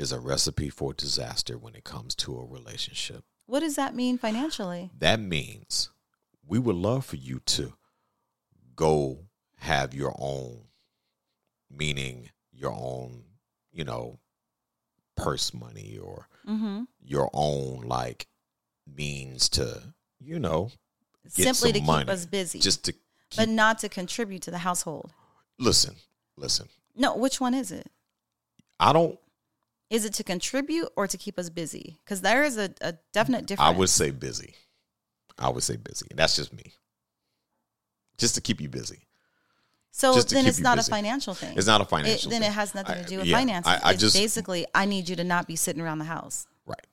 is 0.00 0.12
a 0.12 0.18
recipe 0.18 0.70
for 0.70 0.94
disaster 0.94 1.58
when 1.58 1.74
it 1.74 1.84
comes 1.84 2.14
to 2.14 2.38
a 2.38 2.44
relationship. 2.44 3.22
what 3.46 3.60
does 3.60 3.76
that 3.76 3.94
mean 3.94 4.16
financially 4.16 4.90
That 4.98 5.20
means 5.20 5.90
we 6.46 6.58
would 6.58 6.76
love 6.76 7.04
for 7.04 7.16
you 7.16 7.40
to 7.46 7.74
go 8.74 9.26
have 9.58 9.92
your 9.92 10.14
own, 10.18 10.62
meaning 11.70 12.30
your 12.50 12.72
own, 12.72 13.24
you 13.72 13.84
know, 13.84 14.18
purse 15.16 15.52
money 15.52 15.98
or 16.02 16.28
mm-hmm. 16.48 16.84
your 17.04 17.28
own 17.34 17.82
like 17.82 18.26
means 18.86 19.50
to, 19.50 19.82
you 20.18 20.38
know, 20.38 20.70
simply 21.28 21.72
to 21.72 21.80
keep 21.80 22.08
us 22.08 22.24
busy, 22.24 22.58
just 22.58 22.84
to 22.86 22.94
but 23.36 23.50
not 23.50 23.78
to 23.80 23.88
contribute 23.88 24.42
to 24.42 24.50
the 24.50 24.58
household. 24.58 25.12
listen, 25.58 25.94
listen. 26.36 26.68
No, 26.96 27.14
which 27.14 27.38
one 27.38 27.52
is 27.52 27.70
it? 27.70 27.88
I 28.80 28.94
don't 28.94 29.18
Is 29.90 30.04
it 30.04 30.14
to 30.14 30.24
contribute 30.24 30.88
or 30.96 31.08
to 31.08 31.18
keep 31.18 31.38
us 31.38 31.50
busy? 31.50 31.98
Because 32.04 32.20
there 32.20 32.44
is 32.44 32.56
a, 32.56 32.72
a 32.80 32.94
definite 33.12 33.46
difference. 33.46 33.74
I 33.74 33.76
would 33.76 33.88
say 33.88 34.10
busy. 34.10 34.54
I 35.36 35.48
would 35.48 35.64
say 35.64 35.76
busy. 35.76 36.06
That's 36.14 36.36
just 36.36 36.52
me. 36.52 36.72
Just 38.16 38.36
to 38.36 38.40
keep 38.40 38.60
you 38.60 38.68
busy. 38.68 39.00
so 39.90 40.14
then 40.20 40.46
it's 40.46 40.60
not 40.60 40.76
busy. 40.76 40.90
a 40.90 40.94
financial 40.94 41.34
thing. 41.34 41.56
It's 41.56 41.66
not 41.66 41.80
a 41.80 41.84
financial 41.84 42.28
It, 42.28 42.30
then 42.30 42.42
thing. 42.42 42.50
it 42.50 42.54
has 42.54 42.74
nothing 42.74 43.02
to 43.02 43.04
do 43.04 43.18
with 43.18 43.26
yeah, 43.26 43.36
finances. 43.36 43.72
I, 43.82 43.90
I 43.90 43.94
just 43.94 44.14
basically, 44.14 44.64
I 44.74 44.84
need 44.84 45.08
you 45.08 45.16
to 45.16 45.24
not 45.24 45.48
be 45.48 45.56
sitting 45.56 45.82
around 45.82 45.98
the 45.98 46.04
house. 46.04 46.46
right, 46.66 46.86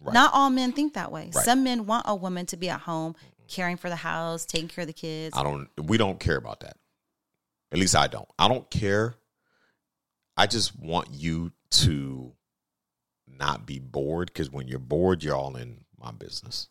right. 0.00 0.14
Not 0.14 0.32
all 0.34 0.50
men 0.50 0.72
think 0.72 0.94
that 0.94 1.12
way. 1.12 1.30
Right. 1.32 1.44
Some 1.44 1.62
men 1.62 1.86
want 1.86 2.06
a 2.08 2.16
woman 2.16 2.46
to 2.46 2.56
be 2.56 2.68
at 2.68 2.80
home, 2.80 3.14
caring 3.46 3.76
for 3.76 3.90
the 3.90 3.96
house, 3.96 4.44
taking 4.44 4.68
care 4.68 4.82
of 4.82 4.88
the 4.88 4.92
kids. 4.92 5.36
I 5.36 5.44
don't. 5.44 5.68
We 5.80 5.98
don't 5.98 6.18
care 6.18 6.36
about 6.36 6.60
that. 6.60 6.76
At 7.70 7.78
least 7.78 7.94
I 7.94 8.08
don't. 8.08 8.28
I 8.38 8.48
don't 8.48 8.68
care. 8.70 9.14
I 10.36 10.46
just 10.46 10.78
want 10.78 11.08
you 11.12 11.52
to 11.72 12.32
not 13.26 13.66
be 13.66 13.78
bored 13.78 14.28
because 14.32 14.50
when 14.50 14.68
you're 14.68 14.78
bored, 14.78 15.22
you're 15.22 15.36
all 15.36 15.56
in 15.56 15.84
my 15.98 16.10
business. 16.10 16.68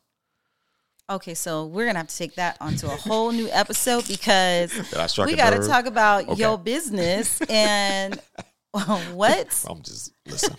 Okay, 1.10 1.36
so 1.36 1.66
we're 1.66 1.86
gonna 1.86 2.00
have 2.00 2.10
to 2.10 2.18
take 2.18 2.36
that 2.36 2.58
onto 2.60 2.88
a 2.88 2.96
whole 2.96 3.32
new 3.32 3.48
episode 3.50 4.06
because 4.08 4.74
Did 4.90 4.94
I 4.96 5.08
strike 5.08 5.28
we 5.28 5.36
got 5.38 5.52
to 5.52 5.66
talk 5.66 5.86
about 5.86 6.28
Okay. 6.28 6.42
your 6.42 6.58
business 6.58 7.40
and 7.50 8.20
what 8.72 9.66
I'm 9.70 9.82
just 9.82 10.12
listen. 10.26 10.56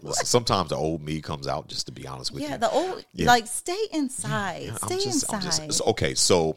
listen. 0.00 0.24
Sometimes 0.26 0.70
the 0.70 0.76
old 0.76 1.02
me 1.02 1.20
comes 1.20 1.46
out. 1.46 1.68
Just 1.68 1.86
to 1.86 1.92
be 1.92 2.06
honest 2.06 2.32
with 2.32 2.42
yeah 2.42 2.48
you. 2.48 2.52
Yeah, 2.54 2.56
the 2.58 2.70
old 2.70 3.04
Yeah. 3.12 3.26
like 3.26 3.46
stay 3.46 3.76
inside 3.92 4.62
Yeah, 4.64 4.74
stay 4.76 4.98
just, 4.98 5.30
inside 5.30 5.66
just, 5.66 5.82
okay. 5.88 6.14
So 6.14 6.56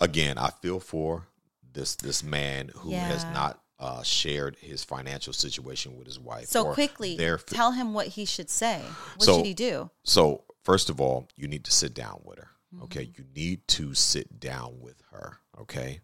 again, 0.00 0.38
I 0.38 0.48
feel 0.62 0.80
for 0.80 1.26
this 1.72 1.96
this 1.96 2.22
man 2.24 2.70
who 2.76 2.90
has 2.92 3.26
not 3.28 3.60
uh, 3.80 4.02
shared 4.02 4.56
his 4.60 4.84
financial 4.84 5.32
situation 5.32 5.96
with 5.96 6.06
his 6.06 6.20
wife. 6.20 6.46
so 6.46 6.72
quickly 6.74 7.16
their- 7.16 7.38
tell 7.38 7.72
him 7.72 7.92
what 7.94 8.06
he 8.08 8.24
should 8.24 8.50
say 8.50 8.80
what 9.16 9.24
So- 9.24 9.36
should 9.38 9.46
he 9.46 9.54
do 9.54 9.90
So 10.04 10.44
first 10.62 10.90
of 10.90 11.00
all, 11.00 11.26
you 11.36 11.48
need 11.48 11.64
to 11.64 11.72
sit 11.72 11.94
down 11.94 12.20
with 12.24 12.38
her. 12.38 12.50
Mm-hmm. 12.74 12.84
Okay, 12.84 13.10
you 13.16 13.24
need 13.34 13.66
to 13.68 13.94
sit 13.94 14.38
down 14.38 14.80
with 14.80 15.02
her. 15.10 15.38
Okay, 15.58 16.00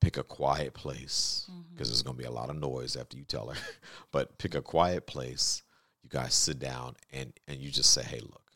pick 0.00 0.16
a 0.18 0.22
quiet 0.24 0.74
place 0.74 1.46
Mm-hmm. 1.50 1.72
because 1.72 1.88
there's 1.88 2.02
going 2.02 2.16
to 2.16 2.22
be 2.22 2.26
a 2.28 2.30
lot 2.32 2.50
of 2.50 2.56
noise 2.56 2.96
after 2.96 3.16
you 3.16 3.24
tell 3.24 3.48
her. 3.48 3.56
but 4.12 4.36
pick 4.38 4.54
a 4.54 4.60
quiet 4.60 5.06
place. 5.06 5.62
You 6.02 6.08
guys 6.10 6.34
sit 6.34 6.58
down 6.58 6.96
and 7.12 7.32
and 7.46 7.60
you 7.60 7.70
just 7.70 7.92
say, 7.92 8.02
"Hey, 8.02 8.20
look, 8.20 8.50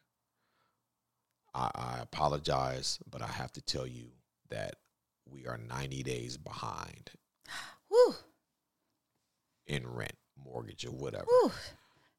I, 1.54 1.70
I 1.74 1.98
apologize, 2.00 2.98
but 3.10 3.22
I 3.22 3.28
have 3.28 3.52
to 3.52 3.62
tell 3.62 3.86
you 3.86 4.10
that 4.50 4.74
we 5.24 5.46
are 5.46 5.56
90 5.56 6.02
days 6.02 6.36
behind 6.36 7.10
in 9.66 9.86
rent, 9.86 10.16
mortgage, 10.42 10.84
or 10.84 10.92
whatever." 10.92 11.26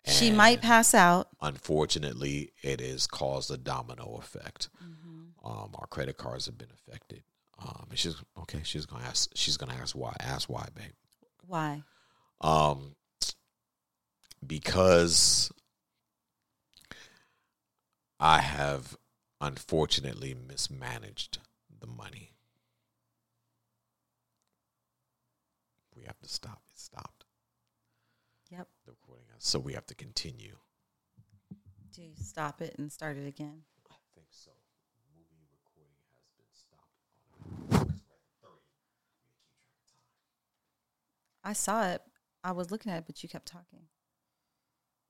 she 0.08 0.32
might 0.32 0.62
pass 0.62 0.94
out 0.94 1.30
unfortunately, 1.42 2.52
it 2.62 2.80
has 2.80 3.08
caused 3.08 3.52
a 3.52 3.58
domino 3.58 4.18
effect. 4.20 4.70
Mm-hmm. 4.84 5.48
Um, 5.48 5.72
our 5.76 5.88
credit 5.88 6.18
cards 6.18 6.46
have 6.46 6.58
been 6.58 6.72
affected. 6.72 7.24
Um, 7.60 7.88
and 7.90 7.98
she's 7.98 8.16
okay. 8.40 8.60
She's 8.64 8.86
gonna 8.86 9.06
ask. 9.06 9.30
She's 9.36 9.58
gonna 9.58 9.76
ask 9.76 9.96
why. 9.96 10.16
Ask 10.20 10.50
why, 10.50 10.68
babe. 10.76 10.92
why 11.48 11.84
Um, 12.42 12.96
because 14.46 15.52
I 18.20 18.42
have 18.42 18.98
unfortunately 19.40 20.34
mismanaged 20.34 21.40
the 21.80 21.88
money. 21.88 22.32
We 25.96 26.04
have 26.04 26.20
to 26.20 26.28
stop. 26.28 26.62
It 26.74 26.80
yep 26.94 27.15
the 28.86 28.92
recording, 28.92 29.26
so 29.40 29.60
we 29.60 29.74
have 29.74 29.86
to 29.88 29.96
continue. 29.96 30.56
do 31.94 32.02
you 32.02 32.14
stop 32.16 32.62
it 32.62 32.76
and 32.78 32.92
start 32.92 33.18
it 33.18 33.28
again 33.28 33.64
I 33.92 33.96
think 34.14 34.28
so. 34.32 34.52
Movie 35.16 35.48
recording 35.52 35.96
has 36.14 36.30
been 36.38 36.52
stopped. 36.54 38.02
I 41.44 41.54
saw 41.54 41.88
it. 41.90 42.02
I 42.44 42.52
was 42.52 42.72
looking 42.72 42.92
at 42.92 43.00
it, 43.00 43.04
but 43.08 43.22
you 43.24 43.30
kept 43.30 43.48
talking. 43.48 43.88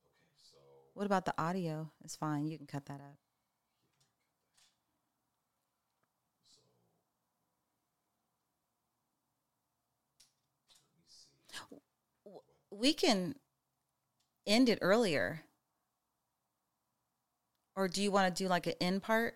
Okay, 0.06 0.34
so 0.36 0.58
What 0.94 1.06
about 1.06 1.26
the 1.26 1.34
audio? 1.38 1.92
It's 2.04 2.16
fine. 2.16 2.48
You 2.48 2.58
can 2.58 2.68
cut 2.68 2.86
that 2.88 3.02
up. 3.02 3.18
We 12.70 12.94
can 12.94 13.36
end 14.48 14.70
it 14.70 14.80
earlier. 14.82 15.42
Or 17.76 17.88
do 17.88 18.02
you 18.02 18.12
want 18.12 18.34
to 18.34 18.44
do 18.44 18.48
like 18.48 18.68
an 18.68 18.74
end 18.80 19.04
part? 19.04 19.36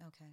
Okay. 0.00 0.32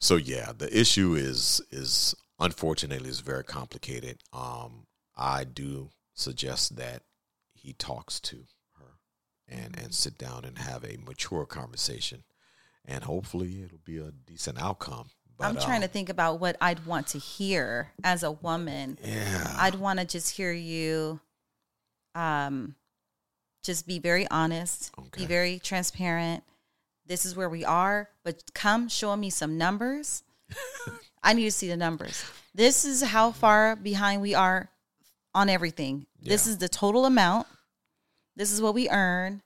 So 0.00 0.16
yeah, 0.16 0.52
the 0.56 0.74
issue 0.76 1.14
is 1.14 1.60
is 1.70 2.14
unfortunately 2.38 3.10
is 3.10 3.20
very 3.20 3.44
complicated. 3.44 4.18
Um, 4.32 4.86
I 5.16 5.44
do 5.44 5.90
suggest 6.14 6.76
that 6.76 7.02
he 7.52 7.72
talks 7.74 8.20
to 8.20 8.44
her 8.78 8.98
and 9.48 9.76
and 9.76 9.94
sit 9.94 10.16
down 10.16 10.44
and 10.44 10.58
have 10.58 10.84
a 10.84 10.96
mature 10.96 11.44
conversation, 11.46 12.24
and 12.88 13.04
hopefully 13.04 13.62
it'll 13.62 13.78
be 13.84 13.98
a 13.98 14.10
decent 14.26 14.60
outcome. 14.60 15.10
But, 15.36 15.46
I'm 15.46 15.56
trying 15.56 15.82
to 15.82 15.86
um, 15.86 15.92
think 15.92 16.08
about 16.08 16.40
what 16.40 16.56
I'd 16.60 16.84
want 16.84 17.06
to 17.08 17.18
hear 17.18 17.92
as 18.02 18.24
a 18.24 18.32
woman. 18.32 18.98
Yeah, 19.04 19.54
I'd 19.56 19.76
want 19.76 20.00
to 20.00 20.04
just 20.04 20.36
hear 20.36 20.50
you 20.52 21.20
um 22.16 22.74
just 23.62 23.86
be 23.86 23.98
very 23.98 24.26
honest, 24.30 24.90
Okay. 24.98 25.20
be 25.20 25.26
very 25.26 25.58
transparent. 25.58 26.42
This 27.06 27.24
is 27.24 27.36
where 27.36 27.48
we 27.48 27.64
are, 27.64 28.08
but 28.24 28.42
come 28.54 28.88
show 28.88 29.14
me 29.16 29.30
some 29.30 29.58
numbers. 29.58 30.24
I 31.22 31.34
need 31.34 31.44
to 31.44 31.52
see 31.52 31.68
the 31.68 31.76
numbers. 31.76 32.24
This 32.54 32.84
is 32.84 33.02
how 33.02 33.30
far 33.30 33.76
behind 33.76 34.22
we 34.22 34.34
are 34.34 34.70
on 35.34 35.48
everything. 35.48 36.06
This 36.20 36.46
is 36.46 36.58
the 36.58 36.68
total 36.68 37.04
amount. 37.04 37.46
This 38.36 38.52
is 38.52 38.62
what 38.62 38.74
we 38.74 38.88
earn. 38.88 39.42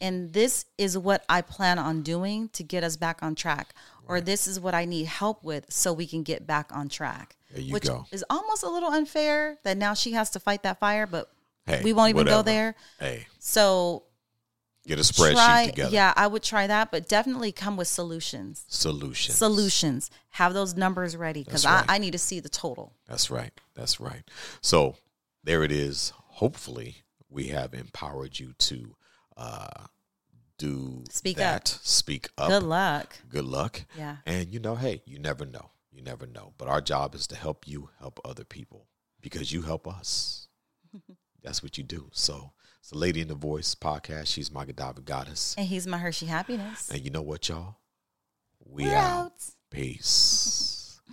And 0.00 0.32
this 0.32 0.66
is 0.78 0.96
what 0.98 1.24
I 1.28 1.40
plan 1.42 1.78
on 1.78 2.02
doing 2.02 2.48
to 2.50 2.62
get 2.62 2.84
us 2.84 2.96
back 2.96 3.22
on 3.22 3.34
track. 3.34 3.74
Or 4.06 4.20
this 4.20 4.46
is 4.46 4.60
what 4.60 4.74
I 4.74 4.84
need 4.84 5.06
help 5.06 5.42
with 5.42 5.72
so 5.72 5.92
we 5.92 6.06
can 6.06 6.22
get 6.22 6.46
back 6.46 6.70
on 6.72 6.88
track. 6.88 7.36
There 7.50 7.62
you 7.62 7.72
which 7.72 7.84
go. 7.86 8.06
is 8.12 8.24
almost 8.28 8.62
a 8.62 8.68
little 8.68 8.90
unfair 8.90 9.58
that 9.64 9.78
now 9.78 9.94
she 9.94 10.12
has 10.12 10.30
to 10.30 10.40
fight 10.40 10.62
that 10.64 10.78
fire, 10.78 11.06
but 11.06 11.30
Hey, 11.66 11.82
we 11.82 11.92
won't 11.94 12.10
even 12.10 12.26
go 12.26 12.42
there. 12.42 12.74
Hey, 13.00 13.26
So 13.38 14.02
get 14.86 14.98
a 14.98 15.02
spreadsheet 15.02 15.32
try, 15.32 15.66
together. 15.68 15.90
yeah, 15.94 16.12
I 16.14 16.26
would 16.26 16.42
try 16.42 16.66
that, 16.66 16.90
but 16.90 17.08
definitely 17.08 17.52
come 17.52 17.78
with 17.78 17.88
solutions. 17.88 18.66
Solutions. 18.68 19.38
Solutions. 19.38 20.10
Have 20.30 20.52
those 20.52 20.74
numbers 20.76 21.16
ready 21.16 21.42
because 21.42 21.64
right. 21.64 21.84
I, 21.88 21.94
I 21.94 21.98
need 21.98 22.10
to 22.10 22.18
see 22.18 22.40
the 22.40 22.50
total. 22.50 22.92
That's 23.08 23.30
right. 23.30 23.52
That's 23.74 23.98
right. 23.98 24.24
So 24.60 24.96
there 25.42 25.64
it 25.64 25.72
is. 25.72 26.12
Hopefully, 26.16 26.96
we 27.30 27.44
have 27.48 27.72
empowered 27.72 28.38
you 28.38 28.52
to 28.58 28.94
uh, 29.36 29.86
do 30.58 31.04
Speak 31.10 31.36
that. 31.36 31.68
Speak 31.82 32.28
up. 32.38 32.48
Good 32.48 32.62
luck. 32.62 33.18
Good 33.28 33.44
luck. 33.44 33.82
Yeah. 33.98 34.16
And 34.26 34.52
you 34.52 34.60
know, 34.60 34.76
hey, 34.76 35.02
you 35.04 35.18
never 35.18 35.44
know. 35.44 35.70
You 35.92 36.02
never 36.02 36.26
know. 36.26 36.52
But 36.58 36.68
our 36.68 36.80
job 36.80 37.14
is 37.14 37.26
to 37.28 37.36
help 37.36 37.66
you 37.66 37.90
help 37.98 38.20
other 38.24 38.44
people 38.44 38.86
because 39.20 39.52
you 39.52 39.62
help 39.62 39.86
us. 39.88 40.48
That's 41.42 41.62
what 41.62 41.76
you 41.76 41.84
do. 41.84 42.08
So 42.12 42.52
it's 42.80 42.90
the 42.90 42.98
Lady 42.98 43.20
in 43.20 43.28
the 43.28 43.34
Voice 43.34 43.74
podcast. 43.74 44.28
She's 44.28 44.50
my 44.52 44.64
Godiva 44.64 45.00
goddess. 45.02 45.54
And 45.58 45.66
he's 45.66 45.86
my 45.86 45.98
Hershey 45.98 46.26
happiness. 46.26 46.90
And 46.90 47.04
you 47.04 47.10
know 47.10 47.22
what, 47.22 47.48
y'all? 47.48 47.76
We 48.66 48.84
We're 48.84 48.96
out. 48.96 49.26
out. 49.26 49.32
Peace. 49.70 51.00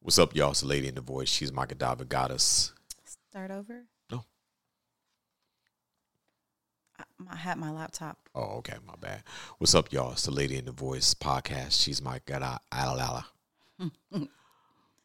What's 0.00 0.18
up, 0.18 0.34
y'all? 0.34 0.50
It's 0.52 0.62
the 0.62 0.66
Lady 0.66 0.88
in 0.88 0.94
the 0.94 1.00
Voice. 1.00 1.28
She's 1.28 1.52
my 1.52 1.66
Godiva 1.66 2.04
goddess. 2.04 2.72
Start 3.32 3.50
over. 3.50 3.86
No. 4.10 4.26
I, 6.98 7.04
I 7.30 7.36
had 7.36 7.56
my 7.56 7.70
laptop. 7.70 8.18
Oh, 8.34 8.58
okay, 8.58 8.74
my 8.86 8.92
bad. 9.00 9.22
What's 9.56 9.74
up, 9.74 9.90
y'all? 9.90 10.12
It's 10.12 10.24
the 10.24 10.30
Lady 10.30 10.58
in 10.58 10.66
the 10.66 10.72
Voice 10.72 11.14
podcast. 11.14 11.82
She's 11.82 12.02
my 12.02 12.20
Godiva. 12.26 13.24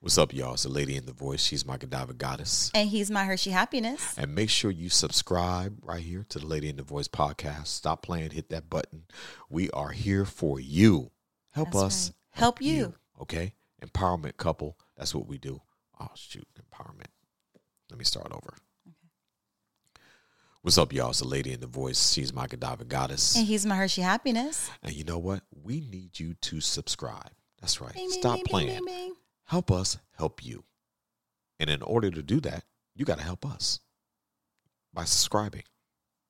What's 0.02 0.18
up, 0.18 0.34
y'all? 0.34 0.56
It's 0.56 0.64
the 0.64 0.70
Lady 0.70 0.98
in 0.98 1.06
the 1.06 1.14
Voice. 1.14 1.42
She's 1.42 1.66
my 1.66 1.78
Godiva 1.78 2.14
goddess. 2.16 2.70
And 2.76 2.90
he's 2.90 3.10
my 3.10 3.24
Hershey 3.24 3.52
happiness. 3.52 4.18
And 4.18 4.36
make 4.36 4.50
sure 4.50 4.72
you 4.72 4.90
subscribe 4.90 5.78
right 5.82 6.04
here 6.04 6.26
to 6.28 6.40
the 6.40 6.48
Lady 6.48 6.68
in 6.68 6.76
the 6.76 6.84
Voice 6.84 7.08
podcast. 7.08 7.68
Stop 7.68 8.02
playing, 8.02 8.32
hit 8.32 8.50
that 8.50 8.70
button. 8.70 9.06
We 9.50 9.70
are 9.70 9.92
here 9.92 10.26
for 10.26 10.60
you. 10.60 11.12
Help 11.54 11.72
That's 11.72 11.82
us 11.82 12.10
right. 12.10 12.42
Help 12.42 12.62
you. 12.62 12.94
Okay? 13.22 13.54
Empowerment 13.82 14.36
couple. 14.36 14.78
That's 14.98 15.16
what 15.16 15.28
we 15.28 15.38
do. 15.38 15.62
Oh, 15.98 16.10
shoot. 16.14 16.46
Empowerment. 16.60 17.08
Let 17.90 17.98
me 18.00 18.06
start 18.06 18.32
over. 18.32 18.54
What's 20.62 20.78
up, 20.78 20.92
y'all? 20.92 21.12
It's 21.12 21.20
the 21.20 21.28
Lady 21.28 21.54
in 21.54 21.62
the 21.62 21.68
Voice. 21.68 22.12
She's 22.12 22.34
my 22.34 22.46
Godiva 22.48 22.84
goddess. 22.84 23.38
And 23.38 23.48
he's 23.48 23.66
my 23.66 23.78
Hershey 23.78 24.02
happiness. 24.02 24.70
And 24.84 24.94
you 24.94 25.06
know 25.06 25.18
what? 25.18 25.44
We 25.64 25.80
need 25.80 26.20
you 26.20 26.34
to 26.42 26.60
subscribe. 26.60 27.32
That's 27.62 27.80
right. 27.80 27.94
Bing, 27.94 28.10
Stop 28.10 28.36
bing, 28.36 28.44
playing. 28.46 28.84
bing. 28.86 29.14
Help 29.46 29.72
us 29.72 29.98
help 30.18 30.44
you. 30.44 30.66
And 31.60 31.70
in 31.70 31.82
order 31.82 32.12
to 32.12 32.22
do 32.22 32.42
that, 32.42 32.66
you 32.96 33.06
got 33.06 33.18
to 33.20 33.24
help 33.24 33.46
us 33.46 33.80
by 34.94 35.06
subscribing. 35.06 35.64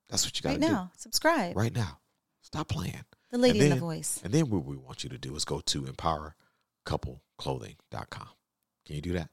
That's 0.10 0.24
what 0.26 0.38
you 0.38 0.44
got 0.44 0.50
Right 0.52 0.62
to 0.62 0.68
do 0.68 0.72
now, 0.74 0.92
subscribe. 0.96 1.58
right 1.58 1.76
now. 1.76 1.98
Stop 2.44 2.68
playing. 2.70 3.04
The 3.32 3.38
lady 3.40 3.60
And 3.60 3.68
in 3.68 3.74
the 3.76 3.82
voice. 3.82 4.22
And 4.24 4.32
then 4.34 4.50
what 4.50 4.64
we 4.64 4.78
want 4.78 5.04
you 5.04 5.10
to 5.10 5.18
do 5.18 5.36
is 5.36 5.44
go 5.46 5.60
to 5.62 5.82
empowercoupleclothing.com. 5.82 8.28
Can 8.86 8.96
you 8.96 9.02
do 9.02 9.14
that? 9.14 9.30